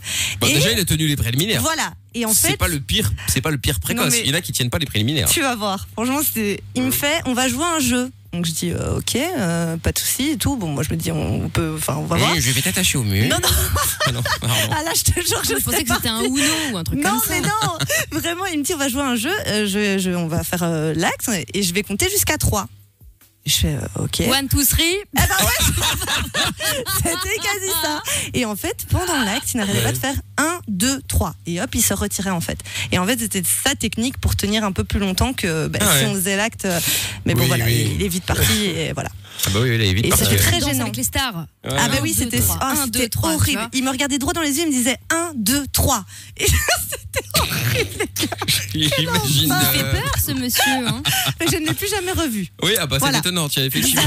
Et 0.45 0.53
déjà, 0.53 0.71
il 0.71 0.79
a 0.79 0.85
tenu 0.85 1.07
les 1.07 1.15
préliminaires. 1.15 1.61
voilà. 1.61 1.93
Et 2.13 2.25
en 2.25 2.33
c'est 2.33 2.51
fait, 2.51 2.57
pas 2.57 2.69
le 2.69 2.79
pire, 2.79 3.11
c'est 3.27 3.41
pas 3.41 3.51
le 3.51 3.57
pire 3.57 3.79
précoce. 3.81 4.13
Non, 4.13 4.19
Il 4.23 4.29
y 4.29 4.31
en 4.31 4.35
a 4.35 4.41
qui 4.41 4.53
tiennent 4.53 4.69
pas 4.69 4.77
les 4.79 4.85
préliminaires. 4.85 5.27
tu 5.29 5.41
vas 5.41 5.55
voir. 5.55 5.85
Franchement, 5.93 6.21
c'est. 6.33 6.61
Il 6.75 6.83
me 6.83 6.91
fait, 6.91 7.21
on 7.25 7.33
va 7.33 7.49
jouer 7.49 7.63
à 7.65 7.75
un 7.75 7.79
jeu. 7.79 8.09
Donc 8.35 8.45
je 8.45 8.51
dis 8.51 8.71
euh, 8.71 8.97
ok, 8.97 9.15
euh, 9.15 9.77
pas 9.77 9.91
de 9.91 9.97
souci 9.99 10.31
et 10.31 10.37
tout. 10.37 10.55
Bon, 10.57 10.67
moi 10.67 10.83
je 10.83 10.91
me 10.91 10.97
dis 10.97 11.11
on 11.11 11.49
peut, 11.49 11.73
enfin 11.77 11.95
on 11.97 12.05
va 12.05 12.17
voir. 12.17 12.31
Oui, 12.33 12.41
je 12.41 12.51
vais 12.51 12.61
t'attacher 12.61 12.97
au 12.97 13.03
mur. 13.03 13.27
Non 13.29 13.37
non. 13.41 13.49
Ah 14.07 14.11
non. 14.11 14.21
Ah 14.43 14.83
là, 14.83 14.91
je 14.95 15.03
te 15.03 15.19
jure, 15.21 15.41
je, 15.43 15.55
Je 15.57 15.63
pensais 15.63 15.77
sais 15.77 15.83
que 15.83 15.93
c'était 15.95 16.09
un 16.09 16.21
Uno 16.23 16.35
ou 16.73 16.77
un 16.77 16.83
truc 16.83 16.99
Non 16.99 17.11
comme 17.11 17.19
ça. 17.21 17.25
mais 17.29 17.41
non, 17.41 18.19
vraiment, 18.19 18.45
il 18.45 18.59
me 18.59 18.63
dit 18.63 18.73
on 18.73 18.77
va 18.77 18.89
jouer 18.89 19.01
à 19.01 19.07
un 19.07 19.15
jeu. 19.15 19.31
euh, 19.47 19.65
je, 19.67 19.97
je- 19.97 20.11
on 20.11 20.27
va 20.27 20.43
faire 20.43 20.63
euh, 20.63 20.93
l'acte 20.95 21.29
et 21.53 21.63
je 21.63 21.73
vais 21.73 21.83
compter 21.83 22.09
jusqu'à 22.09 22.37
3 22.37 22.67
Je 23.45 23.53
fais 23.57 23.75
euh, 23.75 24.03
ok. 24.03 24.21
One, 24.27 24.47
two, 24.47 24.63
three. 24.65 24.83
Eh 24.83 25.03
ben 25.13 25.23
ouais, 25.45 25.83
c'était 26.97 27.35
quasi 27.37 27.71
ça. 27.81 28.01
Et 28.33 28.43
en 28.45 28.55
fait, 28.55 28.85
pendant 28.89 29.19
l'acte, 29.23 29.53
il 29.53 29.57
n'arrêtait 29.57 29.83
pas 29.83 29.91
de 29.91 29.97
faire 29.97 30.15
1, 30.37 30.59
2, 30.67 31.01
3. 31.07 31.35
Et 31.45 31.61
hop, 31.61 31.69
il 31.75 31.83
se 31.83 31.93
retirait 31.93 32.31
en 32.31 32.41
fait. 32.41 32.57
Et 32.91 32.97
en 32.97 33.05
fait, 33.05 33.19
c'était 33.19 33.43
sa 33.63 33.75
technique 33.75 34.17
pour 34.17 34.35
tenir 34.35 34.63
un 34.63 34.71
peu 34.71 34.83
plus 34.83 34.99
longtemps 34.99 35.33
que 35.33 35.67
bah, 35.67 35.79
Ah 35.81 35.99
si 35.99 36.05
on 36.05 36.15
faisait 36.15 36.35
l'acte. 36.37 36.65
euh, 36.65 36.79
Mais 37.25 37.35
bon, 37.35 37.45
voilà, 37.45 37.65
oui. 37.65 37.91
il 37.95 38.03
est 38.03 38.07
vite 38.07 38.25
parti 38.25 38.65
et 38.65 38.93
voilà. 38.93 39.09
Ah 39.47 39.49
bah 39.53 39.59
oui, 39.61 39.69
il 39.75 39.81
est 39.81 39.93
vite 39.93 40.05
Et 40.05 40.11
c'était 40.11 40.37
très 40.37 40.59
gênant. 40.59 40.83
avec 40.83 40.95
les 40.97 41.03
stars. 41.03 41.35
Ouais. 41.63 41.71
Ah 41.77 41.87
bah 41.89 41.97
oui, 42.01 42.13
c'était 42.17 42.41
ah, 42.59 42.71
Un, 42.71 42.75
c'était 42.85 42.99
deux, 42.99 43.09
trois, 43.09 43.29
tu 43.31 43.35
horrible. 43.35 43.69
Il 43.73 43.83
me 43.83 43.89
regardait 43.91 44.17
droit 44.17 44.33
dans 44.33 44.41
les 44.41 44.57
yeux, 44.57 44.63
il 44.63 44.67
me 44.67 44.71
disait 44.71 44.97
1, 45.11 45.31
2, 45.35 45.65
3. 45.71 46.05
Et 46.37 46.45
J'imagine. 48.73 49.53
Il 49.61 49.77
fait 49.77 49.83
euh, 49.83 49.91
peur, 49.93 50.11
ce 50.23 50.31
monsieur. 50.31 50.63
Hein. 50.87 51.01
je 51.39 51.57
ne 51.57 51.67
l'ai 51.67 51.73
plus 51.73 51.89
jamais 51.89 52.11
revu. 52.11 52.47
Oui, 52.63 52.73
ah 52.79 52.85
bah 52.87 52.95
c'est 52.95 52.99
Voilà. 52.99 53.19
étonnant, 53.19 53.47
tiens, 53.49 53.63
effectivement. 53.63 54.01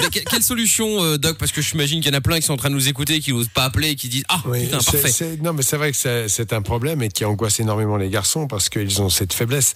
Mais 0.00 0.08
que- 0.08 0.20
quelle 0.28 0.42
solution, 0.42 1.02
euh, 1.02 1.18
Doc? 1.18 1.38
Parce 1.38 1.52
que 1.52 1.60
j'imagine 1.62 2.00
qu'il 2.00 2.10
y 2.12 2.14
en 2.14 2.18
a 2.18 2.20
plein 2.20 2.36
qui 2.36 2.42
sont 2.46 2.52
en 2.54 2.56
train 2.56 2.70
de 2.70 2.74
nous 2.74 2.88
écouter, 2.88 3.20
qui 3.20 3.32
n'osent 3.32 3.48
pas 3.48 3.64
appeler, 3.64 3.94
qui 3.96 4.08
disent 4.08 4.24
Ah, 4.28 4.40
Oui, 4.46 4.64
putain, 4.64 4.80
c'est- 4.80 5.02
parfait. 5.02 5.38
non, 5.42 5.52
mais 5.52 5.62
c'est 5.62 5.76
vrai 5.76 5.90
que 5.90 5.96
c'est 5.96 6.28
c'est 6.28 6.52
un 6.52 6.62
problème 6.62 7.02
et 7.02 7.08
qui 7.08 7.24
angoisse 7.24 7.60
énormément 7.60 7.96
les 7.96 8.08
garçons 8.08 8.46
parce 8.46 8.68
qu'ils 8.68 9.02
ont 9.02 9.10
cette 9.10 9.32
faiblesse. 9.32 9.74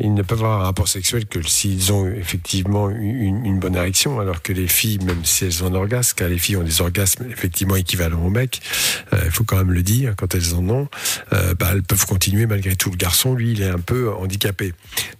Ils 0.00 0.14
ne 0.14 0.22
peuvent 0.22 0.38
avoir 0.42 0.60
un 0.60 0.64
rapport 0.64 0.88
sexuel 0.88 1.26
que 1.26 1.42
s'ils 1.46 1.92
ont 1.92 2.06
effectivement 2.06 2.88
une, 2.90 3.44
une 3.44 3.58
bonne 3.60 3.76
érection, 3.76 4.20
alors 4.20 4.41
que 4.42 4.52
les 4.52 4.68
filles, 4.68 4.98
même 5.04 5.24
si 5.24 5.44
elles 5.44 5.62
ont 5.64 5.68
un 5.68 5.74
orgasme, 5.74 6.14
car 6.16 6.28
les 6.28 6.38
filles 6.38 6.56
ont 6.56 6.62
des 6.62 6.80
orgasmes 6.80 7.24
effectivement 7.30 7.76
équivalents 7.76 8.24
au 8.24 8.30
mec, 8.30 8.60
euh, 9.12 9.22
il 9.24 9.30
faut 9.30 9.44
quand 9.44 9.56
même 9.56 9.72
le 9.72 9.82
dire, 9.82 10.14
quand 10.16 10.34
elles 10.34 10.54
en 10.54 10.68
ont, 10.68 10.88
euh, 11.32 11.54
bah, 11.54 11.70
elles 11.72 11.82
peuvent 11.82 12.06
continuer 12.06 12.46
malgré 12.46 12.76
tout. 12.76 12.90
Le 12.90 12.96
garçon, 12.96 13.34
lui, 13.34 13.52
il 13.52 13.62
est 13.62 13.70
un 13.70 13.78
peu 13.78 14.12
handicapé. 14.12 14.74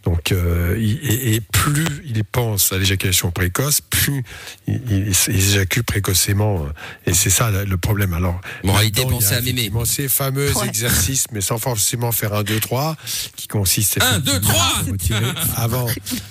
Donc, 0.04 0.32
euh, 0.32 0.76
et, 0.78 1.34
et 1.34 1.40
plus 1.40 1.86
il 2.04 2.24
pense 2.24 2.72
à 2.72 2.78
l'éjaculation 2.78 3.30
précoce, 3.30 3.80
plus 3.80 4.24
il, 4.66 4.80
il- 4.90 5.12
il 5.28 5.34
éjacule 5.36 5.84
précocement. 5.84 6.66
Et 7.06 7.14
c'est 7.14 7.30
ça 7.30 7.50
le 7.50 7.76
problème. 7.76 8.12
Alors, 8.14 8.40
Moralité, 8.64 9.02
pensez 9.02 9.34
a 9.34 9.36
à 9.36 9.40
effectivement 9.40 9.84
Ces 9.84 10.08
fameux 10.08 10.52
Ouais. 10.52 10.66
exercices, 10.66 11.26
mais 11.32 11.40
sans 11.40 11.58
forcément 11.58 12.12
faire 12.12 12.34
un 12.34 12.42
2, 12.42 12.58
3, 12.60 12.96
qui 13.36 13.46
consistent 13.48 13.98
Un, 14.02 14.18
deux, 14.18 14.32
effectivement 14.32 14.40
trois 14.40 14.72
à 14.78 14.90
retirer 14.90 15.24
avant, 15.56 15.86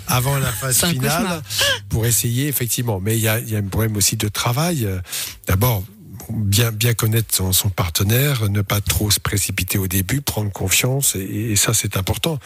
avant 0.08 0.38
la 0.38 0.52
phase 0.52 0.84
finale, 0.86 1.42
pour 1.90 2.06
essayer, 2.06 2.48
effectivement. 2.48 2.71
Mais 3.02 3.18
il 3.18 3.22
y 3.22 3.28
a, 3.28 3.40
y 3.40 3.56
a 3.56 3.60
un 3.60 3.64
problème 3.64 3.96
aussi 3.98 4.16
de 4.16 4.28
travail. 4.28 4.86
Euh, 4.86 5.00
D'abord, 5.48 5.84
bien, 6.32 6.94
connaître 6.94 7.54
son, 7.54 7.70
partenaire, 7.70 8.50
ne 8.50 8.62
pas 8.62 8.82
trop 8.82 9.12
se 9.12 9.20
précipiter 9.20 9.78
au 9.78 9.88
début, 9.88 10.22
prendre 10.22 10.52
confiance, 10.52 11.16
et, 11.16 11.56
ça, 11.56 11.74
c'est 11.74 11.98
important. 11.98 12.40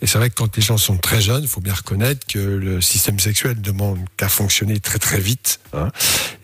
Et 0.00 0.06
c'est 0.06 0.18
vrai 0.18 0.30
que 0.30 0.34
quand 0.34 0.56
les 0.56 0.62
gens 0.62 0.78
sont 0.78 0.96
très 0.96 1.20
jeunes, 1.20 1.42
il 1.42 1.48
faut 1.48 1.60
bien 1.60 1.74
reconnaître 1.74 2.26
que 2.26 2.38
le 2.38 2.80
système 2.80 3.18
sexuel 3.18 3.60
demande 3.60 3.98
qu'à 4.16 4.28
fonctionner 4.28 4.80
très 4.80 4.98
très 4.98 5.20
vite, 5.20 5.60
hein, 5.72 5.90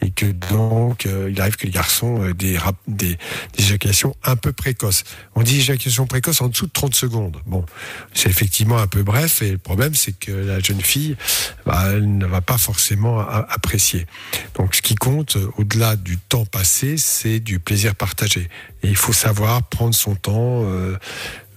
et 0.03 0.11
que 0.11 0.27
donc 0.27 1.07
euh, 1.07 1.31
il 1.31 1.41
arrive 1.41 1.57
que 1.57 1.67
les 1.67 1.73
garçons 1.73 2.25
aient 2.25 2.35
des, 2.35 3.19
éjaculations 3.59 4.15
un 4.25 4.37
peu 4.37 4.53
précoces. 4.53 5.05
On 5.35 5.43
dit 5.43 5.59
éjaculation 5.59 6.07
précoce 6.07 6.41
en 6.41 6.49
dessous 6.49 6.67
de 6.67 6.73
30 6.73 6.95
secondes. 6.95 7.39
Bon, 7.47 7.65
c'est 8.13 8.29
effectivement 8.29 8.79
un 8.79 8.87
peu 8.87 9.03
bref, 9.03 9.43
et 9.43 9.53
le 9.53 9.59
problème 9.59 9.95
c'est 9.95 10.19
que 10.19 10.33
la 10.33 10.61
jeune 10.61 10.81
fille, 10.81 11.17
bah, 11.65 11.85
elle 11.93 12.19
ne 12.19 12.27
va 12.27 12.41
pas 12.41 12.59
forcément 12.59 13.21
apprécier. 13.21 14.07
Donc 14.55 14.75
ce 14.75 14.83
qui 14.83 14.95
compte, 14.95 15.37
euh, 15.37 15.51
au-delà 15.57 15.97
du 15.97 16.19
temps 16.19 16.45
passé, 16.45 16.86
c'est 16.97 17.41
du 17.41 17.59
plaisir 17.59 17.95
partagé. 17.95 18.49
Et 18.83 18.89
il 18.89 18.97
faut 18.97 19.13
savoir 19.13 19.63
prendre 19.65 19.95
son 19.95 20.15
temps. 20.15 20.63
euh, 20.65 20.97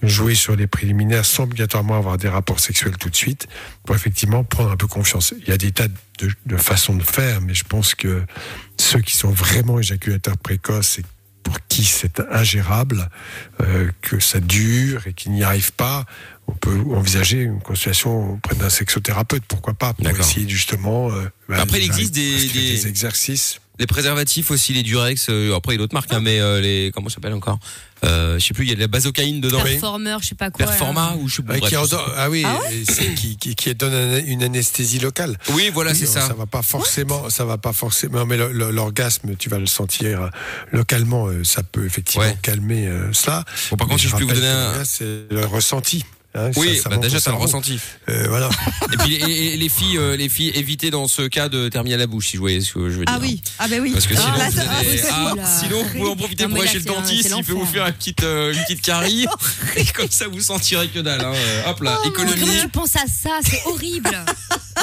jouer 0.02 0.34
sur 0.34 0.56
les 0.56 0.66
préliminaires 0.66 1.24
sans 1.24 1.44
obligatoirement 1.44 1.96
avoir 1.96 2.16
des 2.16 2.28
rapports 2.28 2.60
sexuels 2.60 2.96
tout 2.96 3.10
de 3.10 3.16
suite, 3.16 3.48
pour 3.84 3.94
effectivement 3.94 4.44
prendre 4.44 4.70
un 4.70 4.76
peu 4.76 4.86
confiance. 4.86 5.34
Il 5.42 5.48
y 5.48 5.52
a 5.52 5.58
des 5.58 5.72
tas 5.72 5.88
de, 5.88 6.30
de 6.46 6.56
façons 6.56 6.96
de 6.96 7.02
faire, 7.02 7.40
mais 7.40 7.54
je 7.54 7.64
pense 7.64 7.94
que 7.94 8.22
ceux 8.78 9.00
qui 9.00 9.14
sont 9.14 9.30
vraiment 9.30 9.78
éjaculateurs 9.78 10.38
précoces 10.38 10.98
et 10.98 11.04
pour 11.50 11.66
qui 11.68 11.84
c'est 11.84 12.20
ingérable, 12.30 13.08
euh, 13.60 13.90
que 14.02 14.20
ça 14.20 14.38
dure 14.38 15.06
et 15.08 15.12
qu'ils 15.12 15.32
n'y 15.32 15.42
arrivent 15.42 15.72
pas, 15.72 16.04
on 16.46 16.52
peut 16.52 16.78
envisager 16.94 17.38
une 17.40 17.60
consultation 17.60 18.34
auprès 18.34 18.54
d'un 18.54 18.70
sexothérapeute, 18.70 19.42
pourquoi 19.48 19.74
pas, 19.74 19.92
pour 19.94 20.04
essayer 20.20 20.48
justement... 20.48 21.10
euh, 21.10 21.28
bah, 21.48 21.56
Après, 21.60 21.78
il 21.78 21.84
existe 21.86 22.14
des- 22.14 22.46
des- 22.48 22.72
des 22.76 22.86
exercices. 22.86 23.58
Les 23.80 23.86
préservatifs 23.86 24.50
aussi, 24.52 24.72
les 24.74 24.82
Durex, 24.84 25.26
euh, 25.30 25.54
après 25.56 25.72
il 25.72 25.76
y 25.76 25.78
a 25.78 25.82
d'autres 25.82 25.94
marques, 25.94 26.12
hein, 26.12 26.20
mais 26.20 26.38
euh, 26.38 26.60
les. 26.60 26.92
Comment 26.94 27.08
ça 27.08 27.14
s'appelle 27.16 27.32
encore? 27.32 27.58
Euh, 28.04 28.38
Je 28.38 28.46
sais 28.46 28.54
plus, 28.54 28.64
il 28.64 28.68
y 28.70 28.72
a 28.72 28.74
de 28.76 28.80
la 28.80 28.86
basocaïne 28.86 29.40
dedans. 29.40 29.62
Performer, 29.62 30.16
je 30.22 30.28
sais 30.28 30.34
pas 30.34 30.50
quoi. 30.50 30.66
Performa 30.66 31.10
là. 31.10 31.16
ou 31.20 31.28
je 31.28 31.36
sais 31.36 31.42
pas. 31.42 31.58
Bref, 31.58 31.60
qui 31.60 31.66
je 31.66 31.70
sais 31.70 31.94
endort- 31.94 32.12
ah 32.16 32.30
oui, 32.30 32.44
c'est- 32.88 33.14
qui, 33.14 33.36
qui, 33.36 33.54
qui 33.54 33.74
donne 33.74 33.92
un- 33.94 34.24
une 34.24 34.42
anesthésie 34.42 34.98
locale. 34.98 35.36
Oui, 35.50 35.70
voilà, 35.72 35.90
Oui, 35.92 35.96
c'est 35.98 36.06
ça. 36.06 36.26
Ça 36.26 36.34
va 36.34 36.46
pas 36.46 36.62
forcément, 36.62 37.28
ça 37.30 37.44
va 37.44 37.58
pas 37.58 37.72
forcément. 37.72 38.24
Mais 38.26 38.36
l'orgasme, 38.36 39.36
tu 39.38 39.48
vas 39.48 39.58
le 39.58 39.66
sentir 39.66 40.22
euh, 40.22 40.28
localement. 40.72 41.26
euh, 41.28 41.44
Ça 41.44 41.62
peut 41.62 41.84
effectivement 41.86 42.24
Ouais. 42.26 42.36
calmer 42.42 42.86
euh, 42.86 43.12
cela. 43.12 43.44
Bon, 43.70 43.76
par 43.76 43.86
Mais 43.86 43.92
contre, 43.94 44.02
si 44.02 44.08
je 44.08 44.16
peux 44.16 44.24
vous 44.24 44.32
donner 44.34 44.46
un- 44.46 44.84
c'est 44.84 45.24
le 45.30 45.44
ressenti. 45.44 46.04
Hein, 46.34 46.50
Oui, 46.56 46.76
ça- 46.76 46.84
ça 46.84 46.88
bah, 46.90 46.96
déjà 46.98 47.20
t'as 47.20 47.30
le 47.32 47.36
ressenti. 47.36 47.78
Euh, 48.08 48.26
voilà. 48.28 48.48
Et 48.92 48.96
puis 48.96 49.10
les, 49.10 49.16
et- 49.24 49.54
et 49.54 49.56
les 49.56 49.68
filles, 49.68 49.98
euh, 49.98 50.16
les 50.16 50.28
filles, 50.28 50.52
évitez 50.54 50.90
dans 50.90 51.08
ce 51.08 51.22
cas 51.22 51.48
de 51.48 51.68
terminer 51.68 51.94
à 51.96 51.98
la 51.98 52.06
bouche, 52.06 52.28
si 52.28 52.36
vous 52.36 52.42
voyez 52.42 52.60
ce 52.60 52.74
que 52.74 52.90
je 52.90 52.98
veux 52.98 53.04
dire. 53.04 53.14
Ah 53.16 53.18
oui, 53.20 53.42
ah 53.58 53.68
ben 53.68 53.80
oui. 53.82 53.90
Parce 53.92 54.06
que 54.06 54.14
Ah, 54.16 54.20
sinon, 54.20 54.36
là, 54.38 54.50
vous 54.50 54.56
ça- 54.56 54.64
ah, 55.12 55.60
sinon 55.60 55.82
vous 55.82 55.88
pouvez 55.98 56.10
en 56.10 56.16
profiter 56.16 56.44
Non, 56.44 56.50
pour 56.50 56.60
aller 56.60 56.70
chez 56.70 56.78
le 56.78 56.84
dentiste, 56.84 57.34
il 57.36 57.44
peut 57.44 57.52
vous 57.52 57.66
faire 57.66 57.86
une 57.86 57.92
petite, 57.92 58.22
euh, 58.22 58.52
une 58.52 58.62
petite 58.64 58.82
carie. 58.82 59.26
et 59.76 59.84
comme 59.86 60.10
ça, 60.10 60.28
vous 60.28 60.40
sentirez 60.40 60.88
que 60.88 61.00
dalle. 61.00 61.20
Hein. 61.24 61.32
Euh, 61.34 61.70
Hop 61.70 61.80
là, 61.82 61.98
Oh, 62.04 62.08
économie. 62.08 62.40
Comment 62.40 62.60
tu 62.62 62.68
penses 62.68 62.96
à 62.96 63.06
ça? 63.06 63.30
C'est 63.44 63.62
horrible. 63.66 64.10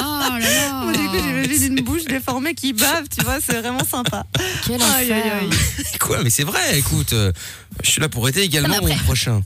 là 0.00 0.38
là. 0.38 0.84
Moi, 0.84 0.92
du 0.92 0.98
coup, 1.08 1.16
j'imagine 1.16 1.78
une 1.78 1.84
bouche 1.84 2.04
déformée 2.04 2.54
qui 2.54 2.72
bave, 2.72 3.04
tu 3.12 3.24
vois, 3.24 3.38
c'est 3.44 3.58
vraiment 3.60 3.84
sympa. 3.84 4.24
Quel 4.64 4.80
Aïe, 4.80 5.10
aïe. 5.10 5.48
Quoi 5.98 6.22
Mais 6.22 6.30
c'est 6.30 6.44
vrai. 6.44 6.78
Écoute, 6.78 7.12
euh, 7.14 7.32
je 7.82 7.90
suis 7.90 8.00
là 8.00 8.08
pour 8.08 8.28
aider 8.28 8.42
également 8.42 8.76
Ah, 8.78 8.80
mon 8.86 8.94
prochain. 8.98 9.42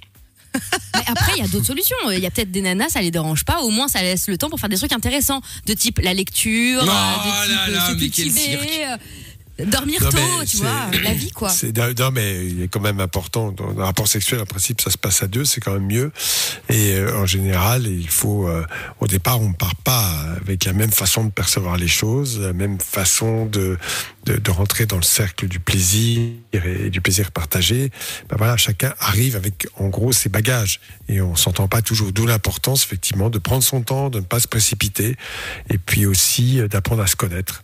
Mais 0.94 1.02
après, 1.06 1.32
il 1.36 1.42
y 1.42 1.44
a 1.44 1.48
d'autres 1.48 1.66
solutions. 1.66 1.96
Il 2.10 2.18
y 2.20 2.26
a 2.26 2.30
peut-être 2.30 2.50
des 2.50 2.60
nanas, 2.60 2.90
ça 2.90 3.00
les 3.00 3.10
dérange 3.10 3.44
pas. 3.44 3.60
Au 3.62 3.70
moins, 3.70 3.88
ça 3.88 4.02
laisse 4.02 4.28
le 4.28 4.36
temps 4.38 4.50
pour 4.50 4.60
faire 4.60 4.68
des 4.68 4.76
trucs 4.76 4.92
intéressants, 4.92 5.40
de 5.66 5.72
type 5.74 5.98
la 6.00 6.14
lecture, 6.14 6.80
Oh 6.84 6.88
euh, 6.88 7.46
de 7.48 7.52
là 7.52 7.64
type 7.66 7.74
là, 7.74 7.86
se 7.88 7.92
mais 7.92 7.98
quel 8.10 8.24
cultiver. 8.26 8.40
cirque. 8.40 8.70
euh, 8.88 8.96
Dormir 9.58 10.02
Non, 10.02 10.10
tôt, 10.10 10.44
tu 10.46 10.56
vois, 10.56 10.90
la 11.04 11.12
vie 11.12 11.30
quoi. 11.30 11.50
C'est 11.50 11.76
non 11.76 12.10
mais 12.10 12.46
il 12.46 12.62
est 12.62 12.68
quand 12.68 12.80
même 12.80 13.00
important. 13.00 13.52
Dans 13.52 13.78
un 13.78 13.84
rapport 13.84 14.08
sexuel 14.08 14.40
en 14.40 14.46
principe 14.46 14.80
ça 14.80 14.90
se 14.90 14.96
passe 14.96 15.22
à 15.22 15.26
deux 15.26 15.44
c'est 15.44 15.60
quand 15.60 15.74
même 15.74 15.86
mieux. 15.86 16.10
Et 16.70 16.94
euh, 16.94 17.16
en 17.18 17.26
général 17.26 17.86
il 17.86 18.08
faut 18.08 18.48
euh, 18.48 18.64
au 19.00 19.06
départ 19.06 19.42
on 19.42 19.52
part 19.52 19.76
pas 19.76 20.08
avec 20.40 20.64
la 20.64 20.72
même 20.72 20.90
façon 20.90 21.24
de 21.24 21.30
percevoir 21.30 21.76
les 21.76 21.88
choses 21.88 22.40
la 22.40 22.54
même 22.54 22.78
façon 22.80 23.44
de 23.44 23.76
de, 24.24 24.36
de 24.36 24.50
rentrer 24.50 24.86
dans 24.86 24.96
le 24.96 25.02
cercle 25.02 25.48
du 25.48 25.60
plaisir 25.60 26.30
et 26.52 26.90
du 26.90 27.00
plaisir 27.00 27.30
partagé. 27.30 27.90
Ben 28.30 28.36
voilà 28.38 28.56
chacun 28.56 28.94
arrive 29.00 29.36
avec 29.36 29.66
en 29.78 29.88
gros 29.88 30.12
ses 30.12 30.28
bagages. 30.28 30.80
Et 31.08 31.20
on 31.20 31.36
s'entend 31.36 31.68
pas 31.68 31.82
toujours. 31.82 32.12
D'où 32.12 32.26
l'importance 32.26 32.84
effectivement 32.84 33.28
de 33.28 33.38
prendre 33.38 33.62
son 33.62 33.82
temps 33.82 34.08
de 34.08 34.20
ne 34.20 34.24
pas 34.24 34.40
se 34.40 34.48
précipiter. 34.48 35.16
Et 35.68 35.78
puis 35.78 36.06
aussi 36.06 36.60
euh, 36.60 36.68
d'apprendre 36.68 37.02
à 37.02 37.06
se 37.06 37.16
connaître 37.16 37.62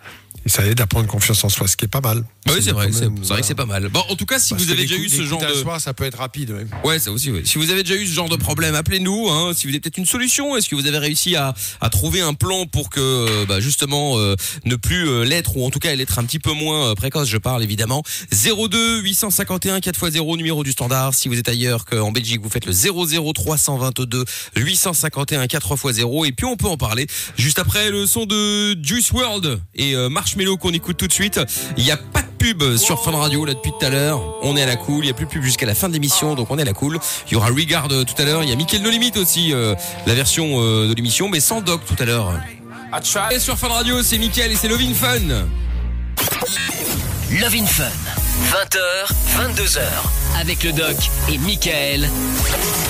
et 0.48 0.50
ça 0.50 0.64
aide 0.66 0.80
à 0.80 0.86
prendre 0.86 1.06
confiance 1.06 1.44
en 1.44 1.50
soi 1.50 1.68
ce 1.68 1.76
qui 1.76 1.84
est 1.84 1.88
pas 1.88 2.00
mal 2.00 2.24
Oui, 2.46 2.54
c'est 2.62 2.70
vrai, 2.72 2.88
c'est 2.90 3.04
vrai 3.26 3.40
que 3.42 3.46
c'est 3.46 3.54
pas 3.54 3.66
mal. 3.66 3.88
Bon, 3.90 4.02
en 4.08 4.16
tout 4.16 4.24
cas, 4.24 4.38
si 4.38 4.54
Parce 4.54 4.62
vous 4.64 4.70
avez 4.72 4.86
déjà 4.86 4.96
eu 4.96 5.10
ce 5.10 5.22
genre 5.26 5.44
de 5.44 5.52
soir, 5.52 5.78
ça 5.78 5.92
peut 5.92 6.04
être 6.04 6.16
rapide. 6.16 6.52
ouais. 6.52 6.66
Ouais, 6.84 6.98
ça 6.98 7.12
aussi. 7.12 7.30
Ouais. 7.30 7.42
Si 7.44 7.58
vous 7.58 7.70
avez 7.70 7.82
déjà 7.82 8.00
eu 8.00 8.06
ce 8.06 8.14
genre 8.14 8.30
de 8.30 8.36
problème, 8.36 8.74
appelez-nous. 8.74 9.28
Hein, 9.28 9.52
si 9.54 9.66
vous 9.66 9.72
avez 9.74 9.80
peut-être 9.80 9.98
une 9.98 10.06
solution, 10.06 10.56
est-ce 10.56 10.70
que 10.70 10.74
vous 10.74 10.86
avez 10.86 10.96
réussi 10.96 11.36
à, 11.36 11.54
à 11.82 11.90
trouver 11.90 12.22
un 12.22 12.32
plan 12.32 12.64
pour 12.64 12.88
que 12.88 12.98
euh, 13.00 13.44
bah, 13.46 13.60
justement 13.60 14.18
euh, 14.18 14.36
ne 14.64 14.76
plus 14.76 15.06
euh, 15.06 15.22
l'être 15.24 15.56
ou 15.58 15.66
en 15.66 15.70
tout 15.70 15.80
cas 15.80 15.94
l'être 15.94 16.18
un 16.18 16.24
petit 16.24 16.38
peu 16.38 16.52
moins 16.52 16.92
euh, 16.92 16.94
précoce. 16.94 17.28
Je 17.28 17.36
parle 17.36 17.62
évidemment 17.62 18.02
02 18.32 19.00
851 19.02 19.80
4x0 19.80 20.36
numéro 20.38 20.64
du 20.64 20.72
standard. 20.72 21.12
Si 21.12 21.28
vous 21.28 21.38
êtes 21.38 21.48
ailleurs 21.50 21.84
qu'en 21.84 22.10
Belgique, 22.10 22.40
vous 22.40 22.48
faites 22.48 22.64
le 22.64 22.72
00 22.72 23.32
322 23.34 24.24
851 24.56 25.44
4x0 25.44 26.26
et 26.26 26.32
puis 26.32 26.46
on 26.46 26.56
peut 26.56 26.68
en 26.68 26.78
parler 26.78 27.06
juste 27.36 27.58
après 27.58 27.90
le 27.90 28.06
son 28.06 28.24
de 28.24 28.74
Juice 28.82 29.10
World 29.12 29.60
et 29.74 29.94
euh, 29.94 30.08
Marshmello 30.38 30.56
qu'on 30.56 30.70
écoute 30.70 30.96
tout 30.96 31.08
de 31.08 31.12
suite. 31.12 31.40
Il 31.76 31.84
n'y 31.84 31.90
a 31.90 31.96
pas 31.96 32.22
de 32.22 32.26
pub 32.38 32.76
sur 32.76 33.02
Fun 33.02 33.10
Radio 33.10 33.44
là 33.44 33.54
depuis 33.54 33.72
tout 33.72 33.84
à 33.84 33.90
l'heure. 33.90 34.22
On 34.42 34.56
est 34.56 34.62
à 34.62 34.66
la 34.66 34.76
cool. 34.76 35.04
Il 35.04 35.06
n'y 35.06 35.10
a 35.10 35.14
plus 35.14 35.26
de 35.26 35.30
pub 35.30 35.42
jusqu'à 35.42 35.66
la 35.66 35.74
fin 35.74 35.88
de 35.88 35.92
l'émission, 35.92 36.34
donc 36.34 36.48
on 36.50 36.58
est 36.58 36.62
à 36.62 36.64
la 36.64 36.74
cool. 36.74 37.00
Il 37.26 37.32
y 37.32 37.36
aura 37.36 37.48
Regard 37.48 37.88
euh, 37.90 38.04
tout 38.04 38.14
à 38.20 38.24
l'heure. 38.24 38.44
Il 38.44 38.48
y 38.48 38.52
a 38.52 38.56
Mickaël 38.56 38.82
No 38.82 38.90
Limite 38.90 39.16
aussi, 39.16 39.52
euh, 39.52 39.74
la 40.06 40.14
version 40.14 40.60
euh, 40.60 40.88
de 40.88 40.94
l'émission, 40.94 41.28
mais 41.28 41.40
sans 41.40 41.60
Doc 41.60 41.80
tout 41.86 42.00
à 42.00 42.04
l'heure. 42.04 42.32
Et 43.32 43.40
sur 43.40 43.58
Fun 43.58 43.68
Radio, 43.68 44.02
c'est 44.02 44.18
Mickaël 44.18 44.52
et 44.52 44.56
c'est 44.56 44.68
Lovin 44.68 44.94
Fun. 44.94 45.18
Love 47.40 47.54
in 47.54 47.66
Fun. 47.66 47.84
20h, 48.52 49.54
22h. 49.54 49.80
Avec 50.40 50.62
le 50.62 50.72
doc 50.72 50.96
et 51.32 51.38
Michael. 51.38 52.08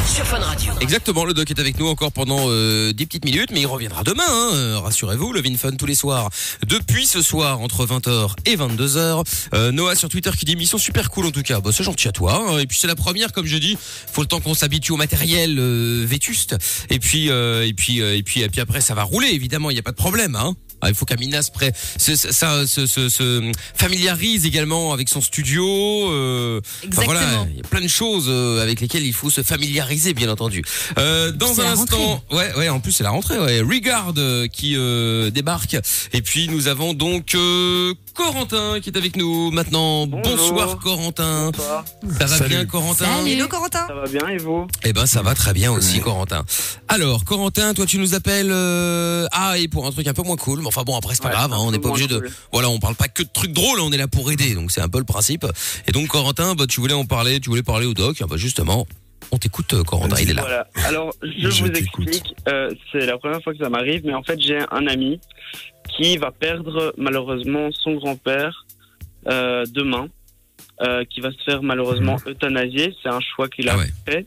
Sur 0.06 0.26
Fun 0.26 0.38
Radio. 0.38 0.72
Exactement, 0.80 1.24
le 1.24 1.32
doc 1.32 1.50
est 1.50 1.58
avec 1.58 1.78
nous 1.78 1.86
encore 1.86 2.12
pendant 2.12 2.46
euh, 2.48 2.92
10 2.92 3.06
petites 3.06 3.24
minutes, 3.24 3.50
mais 3.52 3.60
il 3.60 3.66
reviendra 3.66 4.02
demain, 4.04 4.24
hein, 4.28 4.50
euh, 4.52 4.78
rassurez-vous, 4.78 5.32
Levin 5.32 5.56
Fun 5.56 5.72
tous 5.72 5.86
les 5.86 5.94
soirs. 5.94 6.28
Depuis 6.66 7.06
ce 7.06 7.22
soir, 7.22 7.60
entre 7.60 7.86
20h 7.86 8.32
et 8.44 8.56
22h, 8.56 9.24
euh, 9.54 9.72
Noah 9.72 9.94
sur 9.94 10.08
Twitter 10.08 10.30
qui 10.38 10.44
dit 10.44 10.56
mission 10.56 10.76
super 10.76 11.10
cool 11.10 11.26
en 11.26 11.30
tout 11.30 11.42
cas, 11.42 11.60
bah, 11.60 11.70
c'est 11.72 11.84
gentil 11.84 12.08
à 12.08 12.12
toi, 12.12 12.34
hein. 12.34 12.58
et 12.58 12.66
puis 12.66 12.78
c'est 12.78 12.86
la 12.86 12.96
première, 12.96 13.32
comme 13.32 13.46
je 13.46 13.56
dis, 13.56 13.78
faut 14.12 14.20
le 14.20 14.28
temps 14.28 14.40
qu'on 14.40 14.54
s'habitue 14.54 14.92
au 14.92 14.96
matériel 14.96 15.58
euh, 15.58 16.04
vétuste, 16.06 16.56
et 16.90 16.98
puis, 16.98 17.30
euh, 17.30 17.66
et, 17.66 17.72
puis, 17.72 18.02
euh, 18.02 18.16
et, 18.16 18.22
puis, 18.22 18.42
et 18.42 18.48
puis 18.48 18.60
après 18.60 18.80
ça 18.80 18.94
va 18.94 19.04
rouler, 19.04 19.28
évidemment, 19.28 19.70
il 19.70 19.74
n'y 19.74 19.80
a 19.80 19.84
pas 19.84 19.92
de 19.92 19.96
problème. 19.96 20.36
Hein. 20.36 20.54
Ah, 20.80 20.88
il 20.88 20.94
faut 20.94 21.04
qu'Amina 21.04 21.42
se, 21.42 21.50
pré- 21.50 21.72
se, 21.96 22.14
se, 22.16 22.30
se- 22.32 22.66
se- 22.66 22.86
se- 22.86 23.08
se 23.08 23.52
familiarise 23.74 24.46
également 24.46 24.92
avec 24.92 25.08
son 25.08 25.20
studio. 25.20 25.66
Euh, 26.10 26.60
enfin, 26.92 27.02
voilà, 27.04 27.22
il 27.50 27.56
y 27.56 27.60
a 27.60 27.62
plein 27.68 27.80
de 27.80 27.88
choses 27.88 28.26
euh, 28.28 28.62
avec 28.62 28.80
lesquelles 28.80 29.04
il 29.06 29.12
faut 29.12 29.30
se 29.30 29.42
familiariser, 29.42 30.14
bien 30.14 30.30
entendu. 30.30 30.62
Euh, 30.98 31.32
dans 31.32 31.60
un 31.60 31.72
instant, 31.72 32.22
ouais, 32.30 32.54
ouais, 32.56 32.68
en 32.68 32.80
plus 32.80 32.92
c'est 32.92 33.04
la 33.04 33.10
rentrée. 33.10 33.38
Ouais. 33.38 33.60
Regard 33.60 34.12
euh, 34.18 34.46
qui 34.46 34.74
euh, 34.76 35.30
débarque, 35.30 35.76
et 36.12 36.22
puis 36.22 36.48
nous 36.48 36.68
avons 36.68 36.94
donc 36.94 37.34
euh, 37.34 37.94
Corentin 38.14 38.80
qui 38.80 38.90
est 38.90 38.96
avec 38.96 39.16
nous 39.16 39.50
maintenant. 39.50 40.06
Bonjour. 40.06 40.36
Bonsoir 40.36 40.78
Corentin. 40.78 41.50
Bonsoir. 41.50 41.84
Ça 42.18 42.26
va 42.26 42.36
Salut. 42.38 42.48
bien 42.50 42.64
Corentin 42.66 43.04
Salut. 43.18 43.30
Hello 43.30 43.48
Corentin 43.48 43.86
Ça 43.86 43.94
va 43.94 44.06
bien 44.08 44.28
et 44.28 44.38
vous? 44.38 44.66
Eh 44.84 44.92
ben 44.92 45.06
ça 45.06 45.22
va 45.22 45.34
très 45.34 45.52
bien 45.52 45.72
aussi 45.72 46.00
Corentin. 46.00 46.44
Alors 46.88 47.24
Corentin, 47.24 47.74
toi 47.74 47.86
tu 47.86 47.98
nous 47.98 48.14
appelles 48.14 48.50
euh, 48.50 49.26
ah 49.32 49.58
et 49.58 49.68
pour 49.68 49.86
un 49.86 49.90
truc 49.90 50.06
un 50.06 50.14
peu 50.14 50.22
moins 50.22 50.36
cool, 50.36 50.60
mais 50.68 50.76
enfin 50.76 50.82
bon 50.82 50.96
après 50.96 51.14
c'est 51.14 51.22
pas 51.22 51.28
Ouais, 51.28 51.34
grave, 51.34 51.52
hein, 51.52 51.58
on 51.60 51.70
n'est 51.72 51.78
pas 51.78 51.88
obligé 51.88 52.06
de 52.06 52.22
voilà, 52.52 52.68
on 52.68 52.78
parle 52.78 52.94
pas 52.94 53.08
que 53.08 53.22
de 53.22 53.28
trucs 53.32 53.52
drôles, 53.52 53.80
on 53.80 53.90
est 53.92 53.96
là 53.96 54.08
pour 54.08 54.30
aider, 54.30 54.54
donc 54.54 54.70
c'est 54.70 54.80
un 54.80 54.88
peu 54.88 54.98
le 54.98 55.04
principe. 55.04 55.46
Et 55.86 55.92
donc 55.92 56.08
Corentin, 56.08 56.54
bah 56.54 56.66
tu 56.68 56.80
voulais 56.80 56.94
en 56.94 57.04
parler, 57.06 57.40
tu 57.40 57.50
voulais 57.50 57.62
parler 57.62 57.86
au 57.86 57.94
doc, 57.94 58.16
ah, 58.20 58.26
bah 58.28 58.36
justement, 58.36 58.86
on 59.32 59.38
t'écoute 59.38 59.72
euh, 59.74 59.82
Corentin, 59.82 60.16
il 60.20 60.30
est 60.30 60.34
là. 60.34 60.42
Voilà. 60.42 60.66
Alors, 60.86 61.12
je, 61.22 61.50
Je 61.50 61.64
vous 61.64 61.70
explique. 61.70 62.34
euh, 62.48 62.70
c'est 62.92 63.04
la 63.06 63.18
première 63.18 63.42
fois 63.42 63.52
que 63.52 63.58
ça 63.58 63.68
m'arrive, 63.68 64.02
mais 64.04 64.14
en 64.14 64.22
fait, 64.22 64.40
j'ai 64.40 64.58
un 64.70 64.86
ami 64.86 65.20
qui 65.96 66.16
va 66.16 66.30
perdre 66.30 66.94
malheureusement 66.96 67.68
son 67.72 67.94
grand-père 67.94 68.64
euh, 69.26 69.64
demain, 69.72 70.08
euh, 70.80 71.04
qui 71.10 71.20
va 71.20 71.30
se 71.32 71.42
faire 71.44 71.62
malheureusement 71.62 72.16
euthanasier. 72.26 72.94
C'est 73.02 73.08
un 73.08 73.20
choix 73.20 73.48
qu'il 73.48 73.68
a. 73.68 73.74
Ah 73.74 73.78
ouais. 73.78 73.90
fait. 74.08 74.26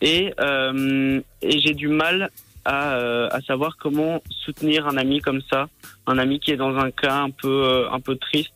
Et, 0.00 0.32
euh, 0.40 1.20
et 1.42 1.60
j'ai 1.60 1.74
du 1.74 1.86
mal 1.88 2.30
à, 2.64 2.94
euh, 2.94 3.28
à 3.30 3.40
savoir 3.42 3.76
comment 3.76 4.22
soutenir 4.44 4.86
un 4.86 4.96
ami 4.96 5.20
comme 5.20 5.40
ça, 5.50 5.68
un 6.06 6.18
ami 6.18 6.40
qui 6.40 6.52
est 6.52 6.56
dans 6.56 6.76
un 6.76 6.90
cas 6.90 7.16
un 7.16 7.30
peu, 7.30 7.64
euh, 7.64 7.90
un 7.90 8.00
peu 8.00 8.16
triste. 8.16 8.52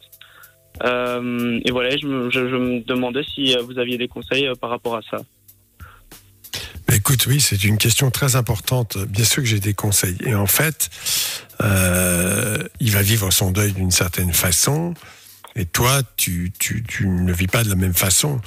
Euh, 0.85 1.59
et 1.65 1.71
voilà, 1.71 1.97
je 1.97 2.07
me, 2.07 2.31
je, 2.31 2.41
me 2.41 2.81
demandais 2.85 3.25
si 3.35 3.57
vous 3.65 3.79
aviez 3.79 3.99
des 3.99 4.09
conseils 4.09 4.49
par 4.61 4.71
rapport 4.71 4.97
à 4.97 5.01
ça. 5.11 5.19
Écoute, 6.93 7.27
oui, 7.27 7.41
c'est 7.41 7.65
une 7.65 7.79
question 7.79 8.11
très 8.11 8.37
importante. 8.37 8.99
Bien 8.99 9.25
sûr 9.25 9.43
que 9.43 9.49
j'ai 9.49 9.59
des 9.59 9.75
conseils. 9.75 10.17
Et 10.25 10.35
en 10.35 10.47
fait, 10.47 10.91
il 11.61 12.91
va 12.91 13.03
vivre 13.03 13.31
son 13.33 13.51
deuil 13.51 13.73
d'une 13.73 13.91
certaine 13.91 14.33
façon. 14.33 14.95
Et 15.57 15.65
toi, 15.65 16.03
tu, 16.17 16.53
tu, 16.59 16.85
tu 16.87 17.09
ne 17.09 17.33
vis 17.33 17.47
pas 17.47 17.65
de 17.65 17.71
la 17.71 17.75
même 17.75 17.95
façon. 17.95 18.41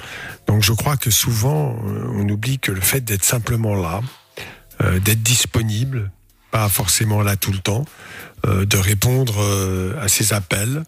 Donc 0.46 0.62
je 0.62 0.72
crois 0.72 0.96
que 0.96 1.10
souvent, 1.10 1.76
on 1.84 2.28
oublie 2.28 2.60
que 2.60 2.70
le 2.70 2.80
fait 2.80 3.00
d'être 3.00 3.24
simplement 3.24 3.74
là, 3.74 4.00
d'être 4.80 5.22
disponible, 5.22 6.10
pas 6.50 6.68
forcément 6.68 7.22
là 7.22 7.36
tout 7.36 7.52
le 7.52 7.58
temps, 7.58 7.84
euh, 8.46 8.64
de 8.64 8.76
répondre 8.76 9.36
euh, 9.40 10.00
à 10.00 10.08
ses 10.08 10.32
appels, 10.32 10.82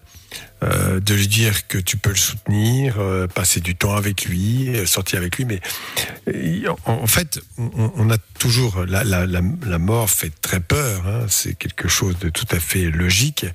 euh, 0.63 1.01
de 1.01 1.15
lui 1.15 1.27
dire 1.27 1.67
que 1.67 1.79
tu 1.79 1.97
peux 1.97 2.11
le 2.11 2.17
soutenir, 2.17 2.97
euh, 3.01 3.27
passer 3.27 3.61
du 3.61 3.75
temps 3.75 3.97
avec 3.97 4.25
lui, 4.27 4.69
euh, 4.69 4.87
sortir 4.87 5.19
avec 5.19 5.37
lui, 5.37 5.45
mais 5.45 5.61
En, 6.87 6.93
en 6.93 7.07
fait, 7.07 7.41
on, 7.59 7.93
on 7.97 8.11
a 8.11 8.19
toujours 8.39 8.85
la, 8.87 9.03
la, 9.03 9.27
la, 9.27 9.41
la 9.67 9.79
mort 9.79 10.09
fait 10.09 10.33
très 10.41 10.61
peur. 10.61 11.07
hein, 11.07 11.27
c'est 11.29 11.55
quelque 11.55 11.89
chose 11.89 12.17
de 12.21 12.29
tout 12.31 12.47
à 12.53 12.61
fait 12.61 12.91
logique, 12.91 13.47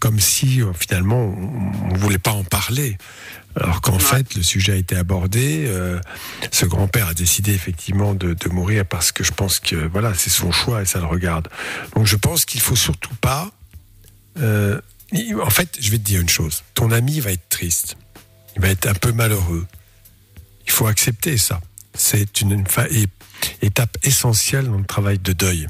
comme 0.00 0.18
si 0.18 0.60
finalement 0.78 1.22
on, 1.22 1.92
on 1.92 1.94
voulait 1.94 2.18
pas 2.18 2.32
en 2.32 2.44
parler. 2.44 2.98
Alors 3.54 3.80
qu'en 3.82 3.98
fait, 3.98 4.34
le 4.34 4.42
sujet 4.42 4.72
a 4.72 4.76
été 4.76 4.96
abordé. 4.96 5.64
euh, 5.68 6.00
ce 6.50 6.64
grand-père 6.66 7.08
a 7.08 7.14
décidé 7.14 7.52
effectivement 7.52 8.14
de, 8.14 8.32
de 8.34 8.48
mourir 8.48 8.84
parce 8.86 9.12
que 9.12 9.22
je 9.22 9.30
pense 9.32 9.60
que 9.60 9.76
voilà, 9.76 10.14
c'est 10.14 10.30
son 10.30 10.50
choix 10.50 10.82
et 10.82 10.86
ça 10.86 10.98
le 11.00 11.06
regarde. 11.06 11.48
Donc 11.94 12.06
je 12.06 12.16
pense 12.16 12.44
qu'il 12.46 12.60
faut 12.62 12.76
surtout 12.76 13.14
pas. 13.20 13.50
euh, 14.40 14.80
en 15.42 15.50
fait, 15.50 15.76
je 15.80 15.90
vais 15.90 15.98
te 15.98 16.04
dire 16.04 16.20
une 16.20 16.28
chose. 16.28 16.62
Ton 16.74 16.90
ami 16.90 17.20
va 17.20 17.32
être 17.32 17.48
triste. 17.48 17.96
Il 18.56 18.62
va 18.62 18.68
être 18.68 18.86
un 18.86 18.94
peu 18.94 19.12
malheureux. 19.12 19.66
Il 20.66 20.72
faut 20.72 20.86
accepter 20.86 21.36
ça. 21.36 21.60
C'est 21.94 22.40
une, 22.40 22.64
étape 23.60 23.98
essentielle 24.02 24.66
dans 24.66 24.78
le 24.78 24.84
travail 24.84 25.18
de 25.18 25.32
deuil 25.32 25.66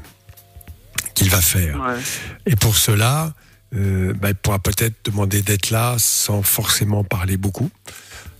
qu'il 1.15 1.29
va 1.29 1.41
faire. 1.41 1.81
Ouais. 1.81 1.99
Et 2.45 2.55
pour 2.55 2.77
cela, 2.77 3.33
euh, 3.75 4.13
bah, 4.13 4.29
il 4.29 4.35
pourra 4.35 4.59
peut-être 4.59 4.95
demander 5.05 5.41
d'être 5.41 5.69
là 5.69 5.95
sans 5.97 6.41
forcément 6.43 7.03
parler 7.03 7.37
beaucoup. 7.37 7.69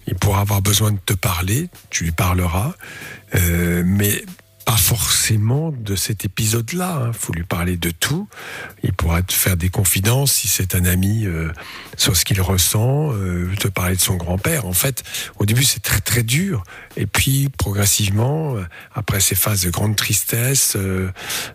Il 0.08 0.16
pourra 0.16 0.42
avoir 0.42 0.62
besoin 0.62 0.92
de 0.92 1.00
te 1.04 1.14
parler, 1.14 1.70
tu 1.90 2.06
lui 2.06 2.12
parleras, 2.12 2.74
euh, 3.36 3.84
mais 3.86 4.24
pas 4.66 4.78
forcément 4.78 5.72
de 5.72 5.96
cet 5.96 6.26
épisode-là. 6.26 7.06
Il 7.08 7.14
faut 7.14 7.34
lui 7.34 7.44
parler 7.44 7.78
de 7.78 7.90
tout. 7.90 8.28
Il 8.84 8.94
pourra 8.94 9.22
te 9.22 9.34
faire 9.34 9.58
des 9.58 9.70
confidences 9.70 10.34
si 10.34 10.48
c'est 10.48 10.76
un 10.76 10.86
ami 10.86 11.26
euh, 11.26 11.52
sur 11.98 12.16
ce 12.16 12.26
qu'il 12.26 12.42
ressent, 12.42 13.12
euh, 13.14 13.50
te 13.60 13.68
parler 13.68 13.96
de 13.96 14.02
son 14.02 14.16
grand-père. 14.16 14.66
En 14.66 14.74
fait, 14.74 15.04
au 15.38 15.46
début, 15.46 15.64
c'est 15.64 15.82
très 15.82 16.00
très 16.00 16.24
dur. 16.24 16.64
Et 16.96 17.06
puis, 17.06 17.50
progressivement, 17.58 18.56
euh, 18.56 18.64
après 18.94 19.20
ces 19.20 19.36
phases 19.36 19.64
de 19.64 19.70
grande 19.70 19.96
tristesse, 19.96 20.76
de, 20.76 21.12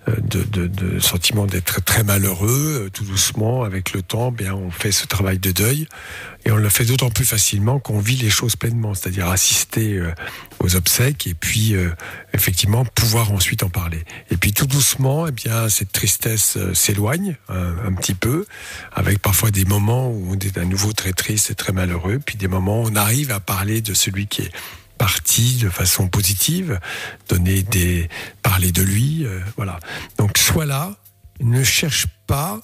de, 0.07 1.01
sentiment 1.01 1.47
d'être 1.47 1.83
très 1.85 2.03
malheureux, 2.03 2.90
tout 2.92 3.05
doucement, 3.05 3.64
avec 3.64 3.92
le 3.92 4.03
temps, 4.03 4.33
bien, 4.33 4.55
on 4.55 4.71
fait 4.71 4.92
ce 4.92 5.07
travail 5.07 5.38
de 5.38 5.53
deuil. 5.53 5.87
Et 6.44 6.51
on 6.51 6.57
le 6.57 6.68
fait 6.68 6.85
d'autant 6.85 7.11
plus 7.11 7.25
facilement 7.25 7.79
qu'on 7.79 7.99
vit 7.99 8.16
les 8.16 8.31
choses 8.31 8.57
pleinement, 8.57 8.94
c'est-à-dire 8.94 9.29
assister 9.29 10.01
aux 10.61 10.77
obsèques 10.77 11.27
et 11.27 11.35
puis 11.35 11.75
effectivement 12.33 12.85
pouvoir 12.98 13.30
ensuite 13.32 13.62
en 13.62 13.70
parler. 13.70 14.04
Et 14.30 14.37
puis 14.37 14.52
tout 14.52 14.66
doucement, 14.66 15.28
eh 15.28 15.30
bien 15.30 15.68
cette 15.68 15.92
tristesse 15.92 16.56
euh, 16.56 16.74
s'éloigne 16.74 17.37
un 17.48 17.94
petit 17.94 18.14
peu, 18.14 18.44
avec 18.92 19.20
parfois 19.20 19.50
des 19.50 19.64
moments 19.64 20.08
où 20.08 20.32
on 20.32 20.38
est 20.38 20.58
à 20.58 20.64
nouveau 20.64 20.92
très 20.92 21.12
triste 21.12 21.50
et 21.50 21.54
très 21.54 21.72
malheureux, 21.72 22.18
puis 22.24 22.37
des 22.37 22.48
moments 22.48 22.82
où 22.82 22.88
on 22.88 22.96
arrive 22.96 23.30
à 23.30 23.40
parler 23.40 23.80
de 23.80 23.94
celui 23.94 24.26
qui 24.26 24.42
est 24.42 24.52
parti 24.98 25.58
de 25.62 25.70
façon 25.70 26.08
positive, 26.08 26.80
donner 27.28 27.62
des 27.62 28.08
parler 28.42 28.72
de 28.72 28.82
lui, 28.82 29.24
euh, 29.24 29.40
voilà. 29.56 29.78
Donc 30.18 30.37
sois 30.37 30.66
là, 30.66 30.96
ne 31.40 31.62
cherche 31.62 32.08
pas 32.26 32.61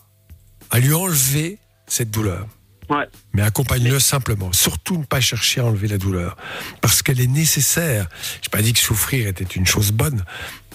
à 0.70 0.80
lui 0.80 0.92
enlever 0.92 1.58
cette 1.86 2.10
douleur. 2.10 2.46
Ouais. 2.90 3.06
Mais 3.32 3.42
accompagne-le 3.42 3.98
simplement. 3.98 4.52
Surtout 4.52 4.98
ne 4.98 5.04
pas 5.04 5.20
chercher 5.20 5.60
à 5.60 5.64
enlever 5.64 5.88
la 5.88 5.98
douleur. 5.98 6.36
Parce 6.80 7.02
qu'elle 7.02 7.20
est 7.20 7.26
nécessaire. 7.26 8.08
Je 8.42 8.48
n'ai 8.48 8.50
pas 8.50 8.62
dit 8.62 8.72
que 8.72 8.78
souffrir 8.78 9.26
était 9.26 9.44
une 9.44 9.66
chose 9.66 9.90
bonne. 9.92 10.22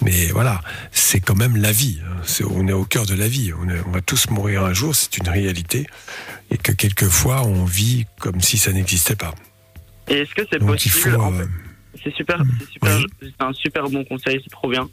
Mais 0.01 0.27
voilà, 0.27 0.61
c'est 0.91 1.19
quand 1.19 1.35
même 1.35 1.55
la 1.57 1.71
vie. 1.71 1.99
hein. 2.05 2.43
On 2.49 2.67
est 2.67 2.73
au 2.73 2.85
cœur 2.85 3.05
de 3.05 3.13
la 3.15 3.27
vie. 3.27 3.51
On, 3.53 3.69
est- 3.69 3.81
on 3.85 3.91
va 3.91 4.01
tous 4.01 4.29
mourir 4.29 4.63
un 4.63 4.73
jour, 4.73 4.95
c'est 4.95 5.17
une 5.17 5.29
réalité. 5.29 5.85
Et 6.51 6.57
que 6.57 6.71
quelquefois, 6.71 7.45
on 7.45 7.65
vit 7.65 8.05
comme 8.19 8.41
si 8.41 8.57
ça 8.57 8.71
n'existait 8.71 9.15
pas. 9.15 9.35
Et 10.07 10.19
est-ce 10.21 10.33
que 10.33 10.41
c'est 10.51 10.59
possible 10.59 11.15
en 11.17 11.31
euh, 11.33 11.43
fait, 11.43 11.99
C'est 12.05 12.13
super, 12.15 12.41
c'est 12.59 12.71
super, 12.71 12.97
Oui. 12.97 13.05
c'est 13.21 13.45
un 13.45 13.53
super 13.53 13.83
bon 13.89 14.03
conseil, 14.05 14.39
c'est 14.43 14.49
trop 14.49 14.69
bien. 14.69 14.89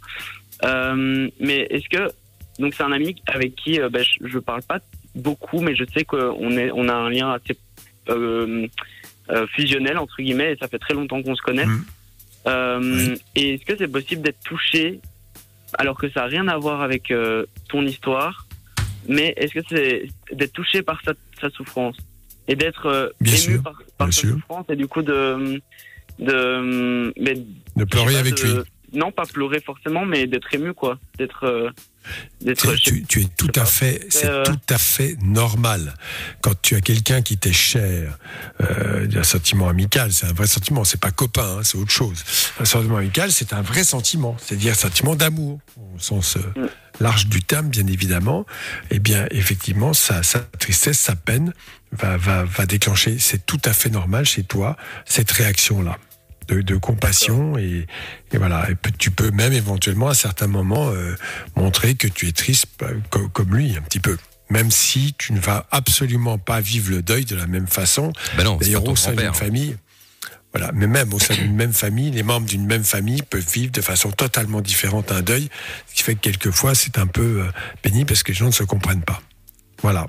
Euh, 0.64 1.28
mais 1.40 1.60
est-ce 1.70 1.88
que 1.88 2.10
donc 2.58 2.74
c'est 2.76 2.82
un 2.82 2.92
ami 2.92 3.14
avec 3.26 3.54
qui 3.56 3.80
euh, 3.80 3.88
ben, 3.90 4.02
je, 4.02 4.26
je 4.28 4.38
parle 4.38 4.62
pas 4.62 4.78
beaucoup, 5.16 5.60
mais 5.60 5.74
je 5.74 5.84
sais 5.94 6.04
qu'on 6.04 6.50
est, 6.52 6.70
on 6.72 6.88
a 6.88 6.94
un 6.94 7.10
lien 7.10 7.32
assez 7.32 7.58
euh, 8.08 8.66
euh, 9.30 9.46
fusionnel 9.48 9.98
entre 9.98 10.16
guillemets, 10.22 10.52
et 10.52 10.56
ça 10.56 10.68
fait 10.68 10.78
très 10.78 10.94
longtemps 10.94 11.22
qu'on 11.22 11.34
se 11.34 11.42
connaît. 11.42 11.66
Mhm. 11.66 11.84
Euh, 12.46 12.80
Oui. 12.80 13.22
Et 13.34 13.54
est-ce 13.54 13.64
que 13.64 13.76
c'est 13.76 13.88
possible 13.88 14.22
d'être 14.22 14.40
touché 14.44 15.00
alors 15.78 15.98
que 15.98 16.08
ça 16.10 16.20
n'a 16.20 16.26
rien 16.26 16.46
à 16.48 16.56
voir 16.56 16.80
avec 16.82 17.10
euh, 17.10 17.44
ton 17.68 17.84
histoire, 17.84 18.46
mais 19.08 19.34
est-ce 19.36 19.54
que 19.54 19.60
c'est 19.68 20.06
d'être 20.32 20.52
touché 20.52 20.82
par 20.82 21.00
sa, 21.04 21.12
sa 21.40 21.50
souffrance 21.50 21.96
et 22.48 22.54
d'être 22.54 23.12
ému 23.20 23.36
sûr, 23.36 23.62
par, 23.62 23.74
par 23.98 24.12
sa 24.12 24.20
sûr. 24.20 24.30
souffrance 24.34 24.66
et 24.70 24.76
du 24.76 24.86
coup 24.86 25.02
de 25.02 25.60
de 26.20 27.12
mais, 27.20 27.34
de 27.76 27.84
pleurer 27.84 28.16
avec 28.16 28.36
de- 28.36 28.42
lui. 28.42 28.52
Non, 28.92 29.10
pas 29.12 29.24
pleurer 29.26 29.60
forcément, 29.60 30.04
mais 30.04 30.26
d'être 30.26 30.52
ému 30.54 30.72
quoi, 30.72 30.98
d'être 31.18 31.44
euh, 31.44 31.70
Tu, 33.08 33.20
es 33.22 33.24
tout 33.36 33.50
à 33.56 33.64
fait, 33.64 34.06
c'est 34.10 34.26
Euh, 34.26 34.44
tout 34.44 34.58
à 34.74 34.78
fait 34.78 35.16
normal. 35.22 35.94
Quand 36.40 36.54
tu 36.62 36.76
as 36.76 36.80
quelqu'un 36.80 37.20
qui 37.22 37.36
t'est 37.36 37.52
cher, 37.52 38.16
euh, 38.60 39.08
un 39.14 39.22
sentiment 39.24 39.68
amical, 39.68 40.12
c'est 40.12 40.26
un 40.26 40.32
vrai 40.32 40.46
sentiment, 40.46 40.84
c'est 40.84 41.00
pas 41.00 41.10
copain, 41.10 41.58
hein, 41.58 41.62
c'est 41.64 41.76
autre 41.78 41.90
chose. 41.90 42.22
Un 42.60 42.64
sentiment 42.64 42.98
amical, 42.98 43.32
c'est 43.32 43.52
un 43.52 43.62
vrai 43.62 43.82
sentiment, 43.84 44.36
c'est-à-dire 44.38 44.72
un 44.72 44.76
sentiment 44.76 45.16
d'amour, 45.16 45.58
au 45.76 45.98
sens 45.98 46.36
Mm. 46.56 46.66
large 47.00 47.26
du 47.26 47.42
terme, 47.42 47.68
bien 47.68 47.86
évidemment. 47.88 48.46
Eh 48.90 48.98
bien, 49.00 49.26
effectivement, 49.30 49.92
sa, 49.92 50.22
sa 50.22 50.40
tristesse, 50.40 50.98
sa 50.98 51.16
peine 51.16 51.52
va, 51.92 52.16
va, 52.16 52.44
va 52.44 52.66
déclencher, 52.66 53.18
c'est 53.18 53.44
tout 53.46 53.60
à 53.64 53.72
fait 53.72 53.90
normal 53.90 54.24
chez 54.24 54.44
toi, 54.44 54.76
cette 55.04 55.30
réaction-là. 55.32 55.98
De, 56.48 56.60
de 56.62 56.76
compassion 56.76 57.58
et, 57.58 57.86
et 58.32 58.38
voilà. 58.38 58.68
Et 58.70 58.76
tu 58.98 59.10
peux 59.10 59.32
même 59.32 59.52
éventuellement 59.52 60.08
à 60.08 60.14
certains 60.14 60.46
moments 60.46 60.90
euh, 60.90 61.16
montrer 61.56 61.96
que 61.96 62.06
tu 62.06 62.28
es 62.28 62.32
triste 62.32 62.66
euh, 62.82 62.94
co- 63.10 63.28
comme 63.30 63.52
lui 63.56 63.76
un 63.76 63.82
petit 63.82 63.98
peu. 63.98 64.16
Même 64.48 64.70
si 64.70 65.14
tu 65.18 65.32
ne 65.32 65.40
vas 65.40 65.66
absolument 65.72 66.38
pas 66.38 66.60
vivre 66.60 66.90
le 66.92 67.02
deuil 67.02 67.24
de 67.24 67.34
la 67.34 67.48
même 67.48 67.66
façon. 67.66 68.12
Bah 68.36 68.44
non, 68.44 68.58
D'ailleurs, 68.66 68.82
au 68.92 68.96
sein 68.96 69.10
d'une 69.24 69.34
famille, 69.34 69.76
voilà, 70.54 70.70
mais 70.72 70.86
même 70.86 71.12
au 71.12 71.18
sein 71.18 71.34
d'une 71.34 71.56
même 71.56 71.72
famille, 71.72 72.12
les 72.12 72.22
membres 72.22 72.46
d'une 72.46 72.64
même 72.64 72.84
famille 72.84 73.22
peuvent 73.22 73.44
vivre 73.52 73.72
de 73.72 73.80
façon 73.80 74.12
totalement 74.12 74.60
différente 74.60 75.10
un 75.10 75.22
deuil, 75.22 75.48
ce 75.88 75.94
qui 75.96 76.02
fait 76.04 76.14
que 76.14 76.20
quelquefois 76.20 76.76
c'est 76.76 76.96
un 76.98 77.08
peu 77.08 77.42
euh, 77.42 77.50
pénible 77.82 78.06
parce 78.06 78.22
que 78.22 78.30
les 78.30 78.38
gens 78.38 78.46
ne 78.46 78.52
se 78.52 78.62
comprennent 78.62 79.02
pas. 79.02 79.20
Voilà. 79.82 80.06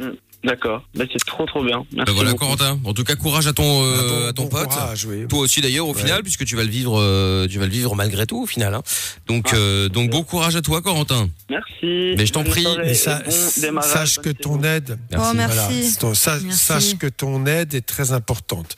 D'accord, 0.48 0.84
bah, 0.96 1.04
c'est 1.12 1.24
trop 1.26 1.46
trop 1.46 1.62
bien. 1.64 1.86
Merci 1.92 2.06
Bah 2.08 2.12
voilà, 2.16 2.32
beaucoup. 2.32 2.46
Corentin. 2.46 2.80
En 2.86 2.94
tout 2.94 3.04
cas, 3.04 3.16
courage 3.16 3.48
à 3.48 3.54
ton, 3.54 3.84
euh, 3.84 3.96
Ah 3.98 4.02
bon- 4.04 4.28
à 4.30 4.34
ton 4.34 4.44
bon 4.44 4.50
pote. 4.50 4.70
courage, 4.70 5.06
oui. 5.06 5.28
Toi 5.28 5.40
aussi 5.40 5.60
d'ailleurs 5.60 5.88
au 5.88 5.94
Ouais. 5.94 6.00
final, 6.02 6.24
puisque 6.24 6.46
tu 6.46 6.56
vas 6.56 6.64
le 6.64 6.70
vivre, 6.70 6.98
euh, 7.00 7.48
tu 7.50 7.60
vas 7.60 7.66
le 7.66 7.72
vivre 7.72 7.94
malgré 7.96 8.26
tout 8.26 8.42
au 8.42 8.46
final. 8.46 8.74
hein. 8.74 8.82
Donc, 9.28 9.50
Ah, 9.52 9.56
euh, 9.58 9.90
donc 9.90 10.10
bon 10.10 10.24
courage 10.24 10.56
à 10.56 10.62
toi, 10.62 10.82
Corentin. 10.82 11.28
Merci. 11.50 12.14
Mais 12.18 12.26
je 12.26 12.32
t'en 12.32 12.44
prie, 12.46 12.66
Mais 12.78 12.94
ça, 12.94 13.22
bon 13.26 13.82
sache 13.82 14.20
que 14.20 14.30
ton 14.30 14.64
aide, 14.64 14.98
Oh, 15.18 15.34
merci. 15.36 15.56
Voilà, 15.58 15.92
ton- 16.00 16.14
sa- 16.14 16.40
Merci. 16.40 16.58
sache 16.58 16.98
que 16.98 17.08
ton 17.08 17.46
aide 17.46 17.74
est 17.74 17.86
très 17.86 18.12
importante. 18.14 18.76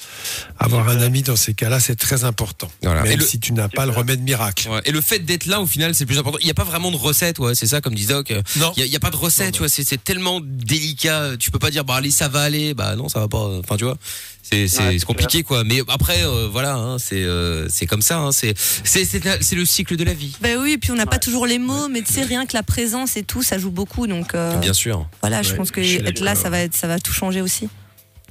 Avoir 0.58 0.90
un 0.90 1.02
ami 1.02 1.22
dans 1.22 1.36
ces 1.36 1.54
cas-là, 1.54 1.80
c'est 1.80 1.96
très 1.96 2.24
important. 2.24 2.72
Voilà. 2.82 3.06
Et 3.06 3.10
Même 3.10 3.20
le- 3.20 3.26
si 3.26 3.40
tu 3.40 3.54
n'as 3.54 3.68
pas 3.70 3.86
le 3.86 3.92
remède 3.92 4.22
miracle. 4.22 4.70
Ouais. 4.70 4.82
Et 4.86 4.92
le 4.92 5.02
fait 5.02 5.20
d'être 5.20 5.46
là 5.46 5.62
au 5.62 5.68
final, 5.68 5.94
c'est 5.94 6.04
le 6.06 6.08
plus 6.08 6.18
important. 6.18 6.40
Il 6.42 6.46
n'y 6.46 6.52
a 6.52 6.56
pas 6.56 6.64
vraiment 6.64 6.90
de 6.92 6.98
recette, 6.98 7.38
ouais, 7.40 7.54
c'est 7.56 7.68
ça, 7.68 7.80
comme 7.82 7.94
dit 7.94 8.06
Doc. 8.08 8.30
Il 8.56 8.62
Non. 8.62 8.74
n'y 8.78 8.84
a, 8.84 8.86
il 8.86 8.92
y 8.92 8.96
a 8.96 9.00
pas 9.00 9.12
de 9.12 9.16
recette, 9.16 9.48
Non, 9.48 9.52
tu 9.52 9.60
vois. 9.60 9.70
C'est 9.70 9.84
c'est 9.88 10.04
tellement 10.04 10.40
délicat. 10.42 11.38
Tu 11.38 11.52
peux 11.52 11.59
pas 11.60 11.70
dire, 11.72 11.86
bah 11.86 11.96
allez, 11.96 12.12
ça 12.12 12.28
va 12.28 12.42
aller. 12.42 12.74
Bah 12.74 12.96
non, 12.96 13.10
ça 13.10 13.20
va 13.20 13.28
pas. 13.28 13.38
Enfin, 13.60 13.78
tu 13.78 13.84
vois. 13.86 13.98
C'est 14.42 14.68
c'est 14.68 14.84
Ouais, 14.88 15.00
compliqué, 15.06 15.44
quoi. 15.44 15.64
Mais 15.64 15.82
après, 15.90 16.24
euh, 16.26 16.48
voilà, 16.52 16.74
hein, 16.76 16.98
c'est 16.98 17.24
euh, 17.24 17.68
c'est 17.70 17.86
comme 17.86 18.02
ça. 18.02 18.18
Hein, 18.18 18.32
c'est 18.32 18.54
c'est 18.58 19.56
le 19.56 19.66
cycle 19.66 19.96
de 19.96 20.04
la 20.04 20.14
vie. 20.14 20.36
Ben 20.42 20.58
oui, 20.60 20.78
puis 20.80 20.92
on 20.92 20.96
n'a 20.96 21.06
pas 21.06 21.20
toujours 21.20 21.46
les 21.46 21.60
mots, 21.60 21.88
mais 21.88 22.02
tu 22.02 22.12
sais, 22.14 22.24
rien 22.24 22.46
que 22.48 22.54
la 22.56 22.64
présence 22.64 23.16
et 23.18 23.24
tout, 23.24 23.44
ça 23.44 23.60
joue 23.60 23.70
beaucoup. 23.72 24.08
Donc 24.08 24.34
euh, 24.34 24.56
Bien 24.58 24.74
sûr. 24.74 25.08
voilà, 25.22 25.44
je 25.44 25.54
pense 25.54 25.70
que 25.72 25.84
je 25.84 26.00
être 26.00 26.22
là, 26.22 26.34
ça 26.34 26.50
va, 26.50 26.60
être, 26.62 26.76
ça 26.76 26.88
va 26.88 26.98
tout 27.00 27.14
changer 27.14 27.42
aussi. 27.42 27.70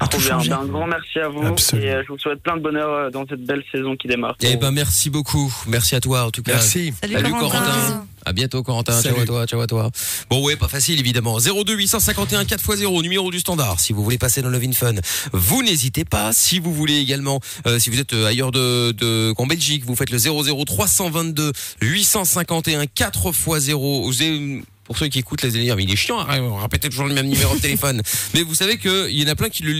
À 0.01 0.07
Trop 0.07 0.19
tout 0.21 0.25
bien. 0.27 0.35
changer. 0.35 0.51
Ben, 0.51 0.59
un 0.63 0.67
grand 0.67 0.87
merci 0.87 1.19
à 1.19 1.29
vous 1.29 1.43
Absolument. 1.45 1.89
et 1.89 1.93
euh, 1.93 2.03
je 2.07 2.13
vous 2.13 2.19
souhaite 2.19 2.41
plein 2.41 2.57
de 2.57 2.63
bonheur 2.63 3.11
dans 3.11 3.27
cette 3.27 3.45
belle 3.45 3.65
saison 3.73 3.97
qui 3.97 4.07
démarre. 4.07 4.37
Eh 4.43 4.57
ben 4.57 4.71
merci 4.71 5.11
beaucoup. 5.11 5.53
Merci 5.67 5.97
à 5.97 6.01
toi 6.01 6.25
en 6.25 6.31
tout 6.31 6.43
cas. 6.45 6.53
Merci. 6.53 6.93
Salut, 7.01 7.15
Salut 7.15 7.31
Corentin. 7.33 7.49
Corentin. 7.59 8.07
À 8.29 8.33
bientôt 8.35 8.63
Corentin. 8.63 8.93
Ciao 8.93 9.13
Salut. 9.13 9.23
à 9.23 9.25
toi, 9.27 9.47
ciao 9.47 9.61
à 9.63 9.67
toi. 9.67 9.91
Bon 10.29 10.43
ouais, 10.45 10.55
pas 10.57 10.69
facile 10.69 11.01
évidemment. 11.01 11.39
02 11.39 11.73
851 11.75 12.43
4x0 12.45 13.01
numéro 13.03 13.31
du 13.31 13.41
standard. 13.41 13.81
Si 13.81 13.95
vous 13.95 14.05
voulez 14.05 14.19
passer 14.19 14.43
dans 14.43 14.51
Love 14.51 14.65
in 14.65 14.73
Fun, 14.73 14.97
vous 15.33 15.63
n'hésitez 15.63 16.05
pas. 16.05 16.35
Si 16.35 16.59
vous 16.59 16.75
voulez 16.75 16.99
également, 16.99 17.41
euh, 17.67 17.79
si 17.79 17.89
vous 17.89 17.99
êtes 17.99 18.13
euh, 18.13 18.27
ailleurs 18.27 18.51
de, 18.53 18.93
de 18.93 19.33
qu'en 19.33 19.47
Belgique, 19.47 19.85
vous 19.87 19.97
faites 19.97 20.11
le 20.11 20.19
00 20.19 20.65
322 20.67 21.53
851 21.81 22.85
4x0. 22.85 24.05
Vous 24.05 24.23
avez- 24.23 24.63
pour 24.89 24.99
ceux 24.99 25.07
qui 25.09 25.19
écoutent 25.21 25.43
les 25.43 25.51
délires, 25.51 25.77
mais 25.77 25.85
il 25.85 25.93
est 25.93 25.97
chiant, 25.97 26.19
hein, 26.21 26.41
on 26.41 26.57
répète 26.57 26.89
toujours 26.89 27.07
le 27.07 27.15
même 27.15 27.27
numéro 27.29 27.55
de 27.55 27.61
téléphone. 27.61 28.03
Mais 28.35 28.43
vous 28.43 28.55
savez 28.55 28.79
qu'il 28.79 29.11
y 29.11 29.23
en 29.25 29.29
a 29.29 29.35
plein 29.37 29.49
qui 29.51 29.63
le, 29.63 29.73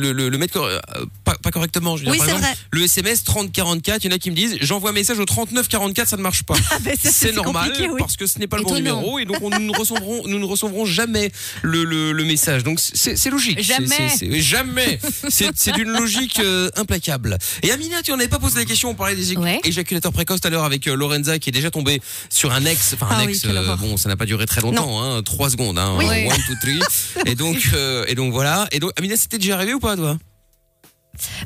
le, 0.00 0.12
le- 0.12 0.28
le 0.30 0.38
mettent 0.38 0.52
cor- 0.52 0.64
euh, 0.66 0.80
pas, 1.24 1.36
pas 1.36 1.50
correctement. 1.50 1.96
Je 1.96 2.04
veux 2.04 2.10
dire, 2.10 2.18
par 2.18 2.26
exemple, 2.28 2.44
vrai. 2.44 2.54
le 2.70 2.82
SMS 2.82 3.24
3044, 3.24 4.04
il 4.04 4.10
y 4.10 4.12
en 4.12 4.16
a 4.16 4.18
qui 4.18 4.30
me 4.30 4.36
disent 4.36 4.56
j'envoie 4.62 4.90
un 4.90 4.92
message 4.94 5.18
au 5.18 5.24
3944, 5.24 6.08
ça 6.08 6.16
ne 6.16 6.22
marche 6.22 6.42
pas. 6.42 6.54
Ah, 6.70 6.78
ben, 6.80 6.94
C'est 7.02 7.32
normal 7.32 7.72
oui. 7.78 7.86
parce 7.98 8.16
que 8.16 8.26
ce 8.26 8.38
n'est 8.38 8.46
pas 8.46 8.56
le 8.58 8.62
bon 8.64 8.74
numéro 8.74 9.18
et 9.18 9.24
donc 9.24 9.38
on, 9.42 9.50
nous 9.50 9.60
ne 9.72 9.76
recevrons 9.78 10.22
nous 10.26 10.38
ne 10.38 10.44
recevrons 10.44 10.84
jamais 10.86 11.30
le, 11.62 12.12
message. 12.24 12.62
Donc 12.64 12.78
c'est 12.80 13.30
logique. 13.30 13.60
Jamais. 13.62 14.40
jamais. 14.40 14.98
C'est 15.28 15.72
d'une 15.72 15.88
logique 15.90 16.40
euh, 16.40 16.70
implacable. 16.76 17.38
Et 17.62 17.70
Amina, 17.70 18.02
tu 18.02 18.12
en 18.12 18.18
avais 18.18 18.28
pas 18.28 18.38
posé 18.38 18.58
la 18.58 18.64
question. 18.64 18.90
On 18.90 18.94
parlait 18.94 19.14
des 19.16 19.36
Ouais. 19.36 19.60
éjaculateurs 19.64 20.12
précoces 20.12 20.40
tout 20.40 20.48
à 20.48 20.50
l'heure 20.50 20.64
avec 20.64 20.86
euh, 20.88 20.96
Lorenza 20.96 21.38
qui 21.38 21.50
est 21.50 21.52
déjà 21.52 21.70
tombée 21.70 22.00
sur 22.30 22.52
un 22.52 22.64
ex. 22.64 22.94
Enfin 22.94 23.06
un 23.14 23.18
Ah 23.20 23.24
ex. 23.24 23.44
euh, 23.44 23.76
bon, 23.76 23.96
ça 23.96 24.08
n'a 24.08 24.16
pas 24.16 24.24
duré 24.26 24.37
très 24.46 24.60
longtemps. 24.60 25.02
Hein, 25.02 25.22
trois 25.22 25.50
secondes. 25.50 25.78
Hein, 25.78 25.94
Oui. 25.98 26.04
One, 26.06 26.36
two, 26.46 26.54
three. 26.62 26.80
Et 27.26 27.34
donc 27.34 27.56
euh, 27.74 28.04
et 28.08 28.14
donc 28.14 28.32
voilà. 28.32 28.66
Et 28.72 28.80
donc 28.80 28.92
Amina, 28.96 29.16
c'était 29.16 29.38
déjà 29.38 29.54
arrivé 29.54 29.74
ou 29.74 29.80
pas 29.80 29.96
toi? 29.96 30.16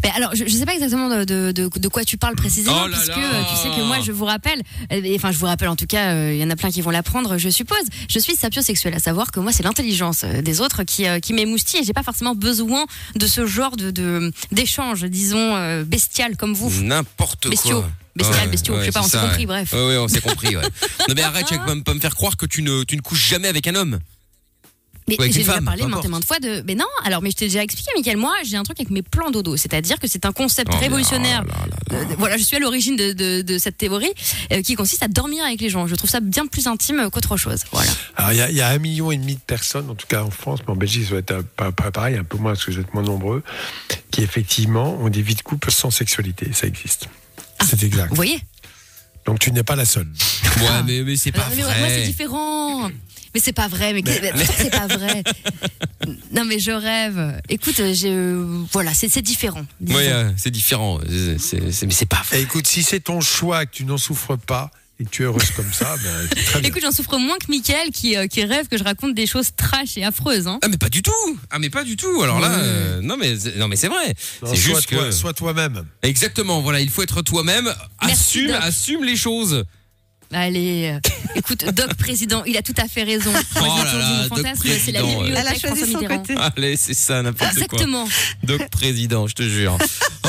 Ben 0.02 0.10
alors, 0.16 0.34
je, 0.34 0.44
je 0.46 0.50
sais 0.56 0.64
pas 0.66 0.74
exactement 0.74 1.08
de, 1.08 1.24
de, 1.24 1.52
de, 1.52 1.68
de 1.78 1.88
quoi 1.88 2.04
tu 2.04 2.16
parles 2.18 2.34
précisément, 2.36 2.82
Oh 2.84 2.88
là 2.88 2.96
puisque 2.96 3.16
là. 3.16 3.34
euh, 3.34 3.42
tu 3.50 3.56
sais 3.56 3.68
que 3.76 3.82
moi, 3.84 3.98
je 4.00 4.12
vous 4.12 4.24
rappelle, 4.24 4.60
euh, 4.92 5.00
et 5.02 5.14
enfin, 5.16 5.32
je 5.32 5.38
vous 5.38 5.46
rappelle 5.46 5.68
en 5.68 5.76
tout 5.76 5.86
cas, 5.86 6.12
euh, 6.14 6.32
il 6.34 6.40
y 6.40 6.44
en 6.44 6.50
a 6.50 6.56
plein 6.56 6.70
qui 6.70 6.80
vont 6.82 6.90
l'apprendre, 6.90 7.38
je 7.38 7.48
suppose. 7.48 7.82
Je 8.08 8.18
suis 8.18 8.34
sapiosexuelle, 8.34 8.94
à 8.94 8.98
savoir 8.98 9.30
que 9.30 9.40
moi, 9.40 9.52
c'est 9.52 9.62
l'intelligence 9.62 10.24
des 10.24 10.60
autres 10.60 10.82
qui, 10.84 11.06
euh, 11.06 11.18
qui 11.20 11.32
m'émoustille 11.32 11.80
et 11.80 11.84
j'ai 11.84 11.92
pas 11.92 12.02
forcément 12.02 12.34
besoin 12.34 12.84
de 13.16 13.26
ce 13.26 13.46
genre 13.46 13.76
de 13.76 14.32
d'échange, 14.52 15.04
disons, 15.04 15.56
euh, 15.56 15.84
bestial 15.84 16.36
comme 16.36 16.54
vous. 16.54 16.70
N'importe 16.82 17.48
Bestiaux. 17.48 17.80
quoi. 17.80 17.90
Bestial, 18.14 18.40
Ouais, 18.40 18.46
bestiaux, 18.48 18.74
ouais, 18.74 18.80
je 18.80 18.84
sais 18.86 18.92
pas, 18.92 19.00
on 19.00 19.08
s'est 19.08 19.18
compris, 19.18 19.40
ouais. 19.40 19.46
bref. 19.46 19.72
Ouais, 19.72 19.96
on 19.96 20.06
s'est 20.08 20.20
compris, 20.20 20.54
ouais. 20.56 20.62
non, 21.08 21.14
mais 21.16 21.22
arrête, 21.22 21.46
tu 21.46 21.54
me- 21.54 21.82
pas 21.82 21.94
me 21.94 22.00
faire 22.00 22.14
croire 22.14 22.36
que 22.36 22.44
tu 22.46 22.62
ne, 22.62 22.82
tu 22.84 22.96
ne 22.96 23.00
couches 23.00 23.26
jamais 23.28 23.48
avec 23.48 23.66
un 23.68 23.74
homme. 23.74 23.98
Mais 25.08 25.16
j'ai 25.20 25.28
déjà 25.40 25.54
femme, 25.54 25.64
parlé 25.64 25.86
maintes 25.86 26.04
et 26.04 26.08
maintes 26.08 26.24
fois 26.24 26.38
de. 26.38 26.62
Mais 26.66 26.74
non, 26.74 26.86
alors, 27.04 27.22
mais 27.22 27.30
je 27.30 27.36
t'ai 27.36 27.46
déjà 27.46 27.62
expliqué, 27.62 27.90
Mickaël, 27.96 28.16
moi, 28.16 28.34
j'ai 28.44 28.56
un 28.56 28.62
truc 28.62 28.78
avec 28.80 28.90
mes 28.90 29.02
plans 29.02 29.30
dodo. 29.30 29.56
C'est-à-dire 29.56 29.98
que 29.98 30.06
c'est 30.06 30.24
un 30.26 30.32
concept 30.32 30.70
Oh, 30.74 30.78
révolutionnaire. 30.78 31.42
là 31.44 31.54
là 31.54 31.66
là. 31.90 31.98
Euh, 31.98 32.14
voilà, 32.18 32.36
je 32.36 32.42
suis 32.44 32.56
à 32.56 32.60
l'origine 32.60 32.96
de, 32.96 33.12
de, 33.12 33.42
de 33.42 33.58
cette 33.58 33.76
théorie 33.76 34.12
euh, 34.52 34.62
qui 34.62 34.74
consiste 34.74 35.02
à 35.02 35.08
dormir 35.08 35.44
avec 35.44 35.60
les 35.60 35.68
gens. 35.70 35.86
Je 35.86 35.94
trouve 35.96 36.08
ça 36.10 36.20
bien 36.20 36.46
plus 36.46 36.66
intime 36.66 37.10
qu'autre 37.10 37.36
chose. 37.36 37.64
Voilà. 37.72 37.90
Alors, 38.16 38.32
il 38.32 38.36
y, 38.38 38.40
a- 38.42 38.50
il 38.50 38.56
y 38.56 38.60
a 38.60 38.68
un 38.68 38.78
million 38.78 39.10
et 39.10 39.16
demi 39.16 39.34
de 39.34 39.40
personnes, 39.40 39.90
en 39.90 39.94
tout 39.94 40.06
cas 40.06 40.22
en 40.22 40.30
France, 40.30 40.60
mais 40.66 40.72
en 40.72 40.76
Belgique, 40.76 41.04
ça 41.04 41.10
doit 41.10 41.18
être 41.18 41.30
euh, 41.32 41.42
pas, 41.56 41.72
pas 41.72 41.90
pareil, 41.90 42.16
un 42.16 42.24
peu 42.24 42.36
moins, 42.38 42.52
parce 42.52 42.64
que 42.64 42.70
vous 42.70 42.80
êtes 42.80 42.94
moins 42.94 43.02
nombreux, 43.02 43.42
qui 44.10 44.22
effectivement 44.22 44.94
ont 45.00 45.08
des 45.08 45.22
vies 45.22 45.34
de 45.34 45.42
couple 45.42 45.70
sans 45.70 45.90
sexualité. 45.90 46.50
Ça 46.52 46.66
existe. 46.66 47.08
C'est 47.64 47.82
exact. 47.82 48.08
Vous 48.10 48.16
voyez? 48.16 48.40
Donc 49.24 49.38
tu 49.38 49.52
n'es 49.52 49.62
pas 49.62 49.76
la 49.76 49.84
seule. 49.84 50.08
Ouais, 50.58 50.82
mais, 50.86 51.02
mais 51.02 51.16
c'est 51.16 51.30
pas 51.32 51.46
Mais 51.54 51.62
vrai. 51.62 51.78
Moi, 51.78 51.88
c'est 51.90 52.02
différent. 52.02 52.90
Mais 53.34 53.40
c'est 53.40 53.52
pas 53.52 53.68
vrai. 53.68 53.92
Mais, 53.92 54.02
c'est 54.56 54.70
pas 54.70 54.86
vrai. 54.86 55.22
Non, 56.34 56.44
mais 56.44 56.58
je 56.58 56.72
rêve. 56.72 57.40
Écoute, 57.48 57.80
j'ai 57.92 58.10
euh, 58.10 58.64
voilà, 58.72 58.92
c'est 58.92 59.08
c'est 59.08 59.22
différent. 59.22 59.64
Ouais, 59.86 60.08
euh, 60.10 60.30
c'est 60.36 60.50
différent. 60.50 60.98
C'est- 61.08 61.38
c'est- 61.38 61.70
c'est- 61.70 61.86
mais 61.86 61.92
c'est 61.92 62.06
pas 62.06 62.22
Et 62.32 62.36
vrai. 62.36 62.42
écoute, 62.42 62.66
si 62.66 62.82
c'est 62.82 63.00
ton 63.00 63.20
choix, 63.20 63.66
que 63.66 63.70
tu 63.76 63.84
n'en 63.84 63.98
souffres 63.98 64.36
pas, 64.36 64.70
et 64.98 65.04
que 65.04 65.10
tu 65.10 65.22
es 65.22 65.26
heureuse 65.26 65.50
comme 65.54 65.72
ça, 65.72 65.94
ben, 66.02 66.28
très 66.46 66.60
bien. 66.60 66.68
Écoute, 66.70 66.82
j'en 66.82 66.90
souffre 66.90 67.18
moins 67.18 67.36
que 67.38 67.50
Mickaël 67.50 67.90
qui, 67.92 68.16
euh, 68.16 68.26
qui 68.26 68.44
rêve 68.44 68.66
que 68.66 68.76
je 68.78 68.82
raconte 68.82 69.14
des 69.14 69.26
choses 69.26 69.50
trash 69.56 69.96
et 69.96 70.02
affreuses. 70.04 70.48
Hein. 70.48 70.58
Ah 70.62 70.68
mais 70.68 70.78
pas 70.78 70.88
du 70.88 71.02
tout. 71.02 71.12
Ah 71.50 71.58
mais 71.60 71.70
pas 71.70 71.84
du 71.84 71.96
tout. 71.96 72.20
Alors 72.22 72.40
là, 72.40 72.50
euh, 72.58 73.00
non 73.00 73.16
mais 73.16 73.38
c'est- 73.38 73.56
non 73.56 73.68
mais 73.68 73.76
c'est 73.76 73.88
vrai. 73.88 74.14
C'est 74.40 74.46
sois 74.46 74.54
juste 74.54 74.88
toi- 74.88 75.04
que 75.04 75.10
sois 75.12 75.32
toi-même. 75.34 75.84
exactement. 76.02 76.62
Voilà, 76.62 76.80
il 76.80 76.90
faut 76.90 77.02
être 77.02 77.22
toi-même. 77.22 77.72
Assume, 78.00 78.50
assume 78.54 79.04
les 79.04 79.16
choses. 79.16 79.64
Allez. 80.32 80.92
euh, 80.94 81.00
Écoute, 81.34 81.64
Doc 81.74 81.94
président, 81.94 82.42
il 82.44 82.56
a 82.56 82.62
tout 82.62 82.74
à 82.76 82.88
fait 82.88 83.02
raison. 83.02 83.32
Oh 83.56 83.60
là 83.64 83.84
là, 83.84 84.28
Doc 84.28 84.46
c'est 84.62 84.92
la. 84.92 85.00
Elle 85.26 85.36
a 85.36 85.54
choisi 85.58 85.90
son 85.92 86.00
côté. 86.00 86.34
Allez, 86.36 86.76
c'est 86.76 86.94
ça, 86.94 87.22
n'importe 87.22 87.38
quoi. 87.52 87.62
Exactement. 87.62 88.08
Doc 88.42 88.68
président, 88.70 89.26
je 89.26 89.34
te 89.34 89.42
jure. 89.42 89.76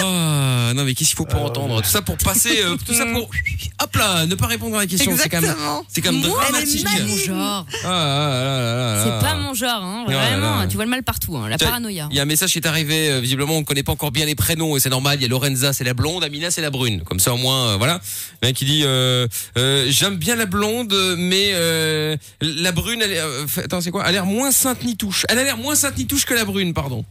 Oh, 0.05 0.73
non 0.75 0.83
mais 0.83 0.93
qu'est-ce 0.93 1.09
qu'il 1.09 1.17
faut 1.17 1.25
pas 1.25 1.37
entendre 1.37 1.81
Tout 1.81 1.89
ça 1.89 2.01
pour 2.01 2.17
passer, 2.17 2.61
euh, 2.63 2.75
tout 2.85 2.93
ça 2.93 3.05
pour, 3.05 3.29
hop 3.83 3.95
là, 3.95 4.25
ne 4.25 4.35
pas 4.35 4.47
répondre 4.47 4.75
à 4.75 4.79
la 4.81 4.87
question. 4.87 5.15
C'est 5.17 5.29
quand 5.29 5.39
même, 5.41 5.51
Exactement. 5.51 5.85
c'est 5.87 6.01
quand 6.01 6.11
même 6.11 6.21
Moi, 6.27 6.41
dramatique. 6.49 6.85
c'est 6.87 6.97
pas 6.99 7.03
mon 7.05 7.17
genre. 7.17 7.65
Ah, 7.71 7.85
ah, 7.85 7.89
là, 7.89 8.43
là, 8.43 8.75
là, 8.75 8.95
là. 8.95 9.03
C'est 9.03 9.25
pas 9.27 9.35
mon 9.35 9.53
genre, 9.53 9.83
hein, 9.83 10.03
Oh 10.07 10.11
là 10.11 10.17
vraiment. 10.29 10.59
là. 10.59 10.67
Tu 10.67 10.75
vois 10.75 10.85
le 10.85 10.91
mal 10.91 11.03
partout, 11.03 11.37
hein, 11.37 11.47
la 11.47 11.57
Tiens, 11.57 11.67
paranoïa. 11.67 12.07
Il 12.11 12.15
y 12.17 12.19
a 12.19 12.23
un 12.23 12.25
message 12.25 12.51
qui 12.51 12.57
est 12.59 12.67
arrivé. 12.67 13.09
euh, 13.11 13.19
visiblement, 13.19 13.55
on 13.57 13.63
connaît 13.63 13.83
pas 13.83 13.91
encore 13.91 14.11
bien 14.11 14.25
les 14.25 14.35
prénoms 14.35 14.75
et 14.75 14.79
c'est 14.79 14.89
normal. 14.89 15.17
Il 15.19 15.21
y 15.21 15.25
a 15.25 15.27
Lorenza, 15.29 15.73
c'est 15.73 15.83
la 15.83 15.93
blonde. 15.93 16.23
Amina, 16.23 16.51
c'est 16.51 16.61
la 16.61 16.69
brune. 16.69 17.01
Comme 17.03 17.19
ça, 17.19 17.33
au 17.33 17.37
moins, 17.37 17.69
euh, 17.69 17.77
voilà. 17.77 18.01
Un 18.41 18.51
qui 18.53 18.65
dit 18.65 18.81
euh, 18.83 19.27
euh, 19.57 19.85
j'aime 19.89 20.15
bien 20.17 20.35
la 20.35 20.45
blonde, 20.45 20.93
mais 21.17 21.51
euh, 21.53 22.17
la 22.41 22.71
brune, 22.71 23.01
elle, 23.03 23.11
est- 23.13 23.19
euh, 23.19 23.45
attends, 23.63 23.79
c'est 23.81 23.91
quoi? 23.91 24.01
Elle 24.03 24.09
a 24.09 24.11
l'air 24.11 24.25
moins 24.25 24.51
sainte 24.51 24.83
ni 24.83 24.97
touche. 24.97 25.25
Elle 25.29 25.39
a 25.39 25.43
l'air 25.43 25.57
moins 25.57 25.75
sainte 25.75 25.97
ni 25.97 26.05
touche 26.07 26.25
que 26.25 26.33
la 26.33 26.45
brune, 26.45 26.73
pardon. 26.73 27.05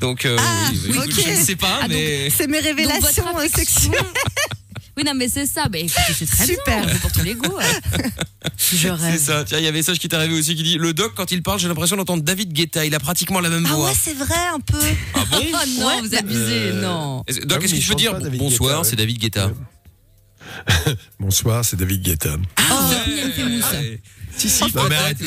Donc, 0.00 0.24
euh, 0.26 0.36
Ah, 0.38 0.70
oui, 0.72 0.80
je 1.10 1.30
ne 1.30 1.36
sais 1.44 1.56
pas, 1.56 1.78
Ah, 1.82 1.88
donc, 1.88 1.90
mais 1.92 2.30
C'est 2.30 2.46
mes 2.46 2.58
Donc, 2.58 2.66
révélations 2.66 3.24
votre 3.32 3.38
euh, 3.44 3.48
sexuelles. 3.54 4.00
Oui, 4.96 5.04
non, 5.04 5.12
mais 5.14 5.28
c'est 5.28 5.46
ça. 5.46 5.68
Bah, 5.68 5.78
écoutez, 5.78 6.00
c'est 6.16 6.26
très 6.26 6.46
Super. 6.46 6.84
bien. 6.84 6.92
C'est 6.92 7.00
pour 7.00 7.12
tous 7.12 7.22
les 7.22 7.34
goûts. 7.34 7.56
ouais. 7.56 7.64
Je 8.58 8.76
c'est 8.76 8.90
rêve. 8.90 9.18
ça. 9.20 9.44
Tiens, 9.44 9.58
il 9.58 9.64
y 9.64 9.66
a 9.66 9.70
un 9.70 9.72
message 9.72 9.98
qui 10.00 10.08
est 10.08 10.14
arrivé 10.14 10.34
aussi 10.34 10.56
qui 10.56 10.62
dit 10.64 10.76
le 10.76 10.92
doc 10.92 11.12
quand 11.14 11.30
il 11.30 11.42
parle, 11.42 11.60
j'ai 11.60 11.68
l'impression 11.68 11.96
d'entendre 11.96 12.22
David 12.24 12.52
Guetta. 12.52 12.84
Il 12.84 12.94
a 12.94 12.98
pratiquement 13.00 13.38
la 13.40 13.48
même 13.48 13.64
Ah 13.70 13.74
voix. 13.74 13.86
ouais, 13.86 13.94
c'est 14.00 14.14
vrai 14.14 14.34
un 14.52 14.58
peu. 14.60 14.78
Ah 15.14 15.24
bon 15.30 15.38
Oh 15.52 15.56
non, 15.78 15.86
Ouais. 15.86 16.00
vous 16.00 16.14
abusez, 16.16 16.38
Euh, 16.72 16.82
non. 16.82 17.22
Est-ce- 17.28 17.40
Ah 17.42 17.46
Doc, 17.46 17.62
est-ce 17.64 17.74
que 17.74 17.80
tu 17.80 17.88
peux 17.88 17.94
dire 17.94 18.18
pas 18.18 18.28
bonsoir, 18.30 18.70
Guetta, 18.70 18.78
ouais. 18.82 18.88
c'est 18.90 18.96
David 18.96 19.18
Guetta. 19.18 19.50
Bonsoir, 21.20 21.64
c'est 21.64 21.76
David 21.76 22.02
Guetta. 22.02 22.36
Oh, 22.36 22.74
il 23.06 23.16
y 23.16 23.20
a 23.20 23.24
une 23.26 23.32
fémousse. 23.32 23.70
Ouais. 23.72 24.00
Si, 24.36 24.48
si, 24.50 24.64
Non, 24.74 24.88
mais 24.88 24.96
arrêtez. 24.96 25.24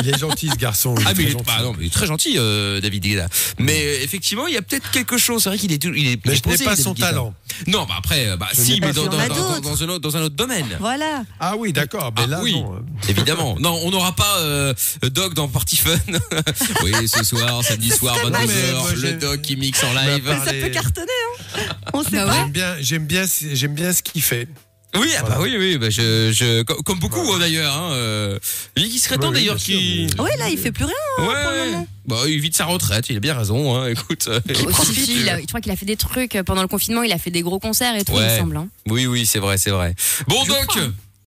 Il 0.00 0.08
est 0.08 0.18
gentil 0.18 0.48
ce 0.50 0.56
garçon. 0.56 0.94
Ah 1.06 1.10
est 1.12 1.14
mais 1.16 1.22
il 1.24 1.28
est, 1.28 1.32
gentil. 1.32 1.44
bah 1.46 1.62
non, 1.62 1.72
mais 1.72 1.84
il 1.84 1.86
est 1.86 1.90
très 1.92 2.06
gentil 2.06 2.34
euh, 2.38 2.80
David 2.80 3.02
Guetta. 3.04 3.28
Mais 3.58 3.80
euh, 3.84 4.02
effectivement, 4.02 4.46
il 4.46 4.54
y 4.54 4.56
a 4.56 4.62
peut-être 4.62 4.90
quelque 4.90 5.16
chose. 5.18 5.42
C'est 5.42 5.48
vrai 5.50 5.58
qu'il 5.58 5.72
est, 5.72 5.78
tout- 5.78 5.92
il 5.94 6.06
est, 6.08 6.12
il 6.14 6.20
Mais 6.24 6.32
est 6.32 6.36
je 6.36 6.40
n'ai 6.40 6.40
posé, 6.40 6.64
pas 6.64 6.70
David 6.70 6.84
son 6.84 6.92
Guetta. 6.92 7.08
talent. 7.10 7.34
Non, 7.68 7.84
bah 7.86 7.94
après, 7.98 8.28
euh, 8.28 8.36
bah 8.36 8.48
Je 8.52 8.60
si, 8.60 8.80
mais 8.80 8.88
pas 8.88 8.92
dans, 8.92 9.02
Il 9.04 9.20
un 9.20 9.30
autre, 9.30 9.98
dans 10.00 10.16
un 10.16 10.22
autre 10.22 10.34
domaine. 10.34 10.76
Voilà. 10.80 11.22
Ah 11.38 11.54
oui, 11.56 11.72
d'accord. 11.72 12.12
Mais 12.16 12.22
Ah 12.24 12.28
là, 12.28 12.40
oui. 12.42 12.54
non. 12.54 12.82
Évidemment. 13.08 13.56
Non, 13.60 13.78
on 13.84 13.90
n'aura 13.90 14.14
pas 14.16 14.38
euh, 14.38 14.74
Doc 15.02 15.34
dans 15.34 15.48
Party 15.48 15.76
Fun. 15.76 15.96
oui, 16.82 16.92
ce 17.08 17.22
soir, 17.22 17.62
samedi 17.64 17.90
soir, 17.90 18.16
magique. 18.30 18.50
22h, 18.50 18.72
Moi, 18.80 18.92
le 18.92 19.00
j'ai- 19.00 19.12
Doc 19.14 19.42
qui 19.42 19.56
mixe 19.56 19.82
en 19.84 19.92
live. 19.92 20.26
Ça 20.44 20.52
peut 20.52 20.68
cartonner, 20.70 21.06
hein. 21.56 21.60
On 21.92 22.02
sait 22.02 22.10
Bah 22.12 22.26
pas. 22.26 22.32
ouais. 22.32 22.38
J'aime 22.40 22.50
bien, 22.50 22.74
j'aime 22.80 23.06
bien, 23.06 23.24
j'aime 23.52 23.74
bien 23.74 23.92
ce 23.92 24.02
qu'il 24.02 24.22
fait. 24.22 24.48
Oui, 24.96 25.10
ah 25.18 25.22
bah 25.22 25.38
oui, 25.40 25.56
oui, 25.58 25.76
bah 25.78 25.90
je, 25.90 26.30
je, 26.32 26.62
comme, 26.62 26.98
beaucoup 27.00 27.20
Voilà. 27.22 27.34
hein, 27.36 27.38
d'ailleurs. 27.48 27.76
Hein, 27.76 27.92
euh, 27.94 28.38
lui 28.76 28.88
qui 28.88 28.98
serait 29.00 29.16
temps 29.18 29.28
oui, 29.28 29.34
d'ailleurs 29.34 29.56
bien 29.56 29.64
sûr, 29.64 29.78
qui. 29.78 30.06
mais- 30.16 30.22
Oui, 30.22 30.30
là, 30.38 30.48
il 30.48 30.58
fait 30.58 30.72
plus 30.72 30.84
rien. 30.84 30.94
Ouais, 31.18 31.24
pour 31.26 31.50
le 31.52 31.58
ouais. 31.60 31.66
moment. 31.72 31.88
Bah, 32.06 32.16
il 32.28 32.38
vit 32.40 32.50
de 32.50 32.54
sa 32.54 32.66
retraite, 32.66 33.08
il 33.08 33.16
a 33.16 33.20
bien 33.20 33.34
raison. 33.36 33.74
Hein, 33.76 33.88
écoute. 33.88 34.26
euh, 34.28 34.40
il 34.46 34.54
profite. 34.66 35.08
il 35.08 35.28
a- 35.28 35.40
je 35.40 35.46
crois 35.46 35.60
qu'il 35.60 35.72
a 35.72 35.76
fait 35.76 35.86
des 35.86 35.96
trucs 35.96 36.36
euh, 36.36 36.42
pendant 36.42 36.62
le 36.62 36.68
confinement. 36.68 37.02
Il 37.02 37.12
a 37.12 37.18
fait 37.18 37.30
des 37.30 37.42
gros 37.42 37.58
concerts 37.58 37.96
et 37.96 38.04
tout, 38.04 38.12
il 38.16 38.22
me 38.22 38.38
semble. 38.38 38.56
hein. 38.56 38.68
Oui, 38.88 39.06
oui, 39.06 39.26
c'est 39.26 39.38
vrai, 39.40 39.58
c'est 39.58 39.70
vrai. 39.70 39.94
Bon, 40.28 40.42
Je 40.44 40.48
Doc, 40.48 40.66
crois, 40.66 40.82
hein. 40.82 40.92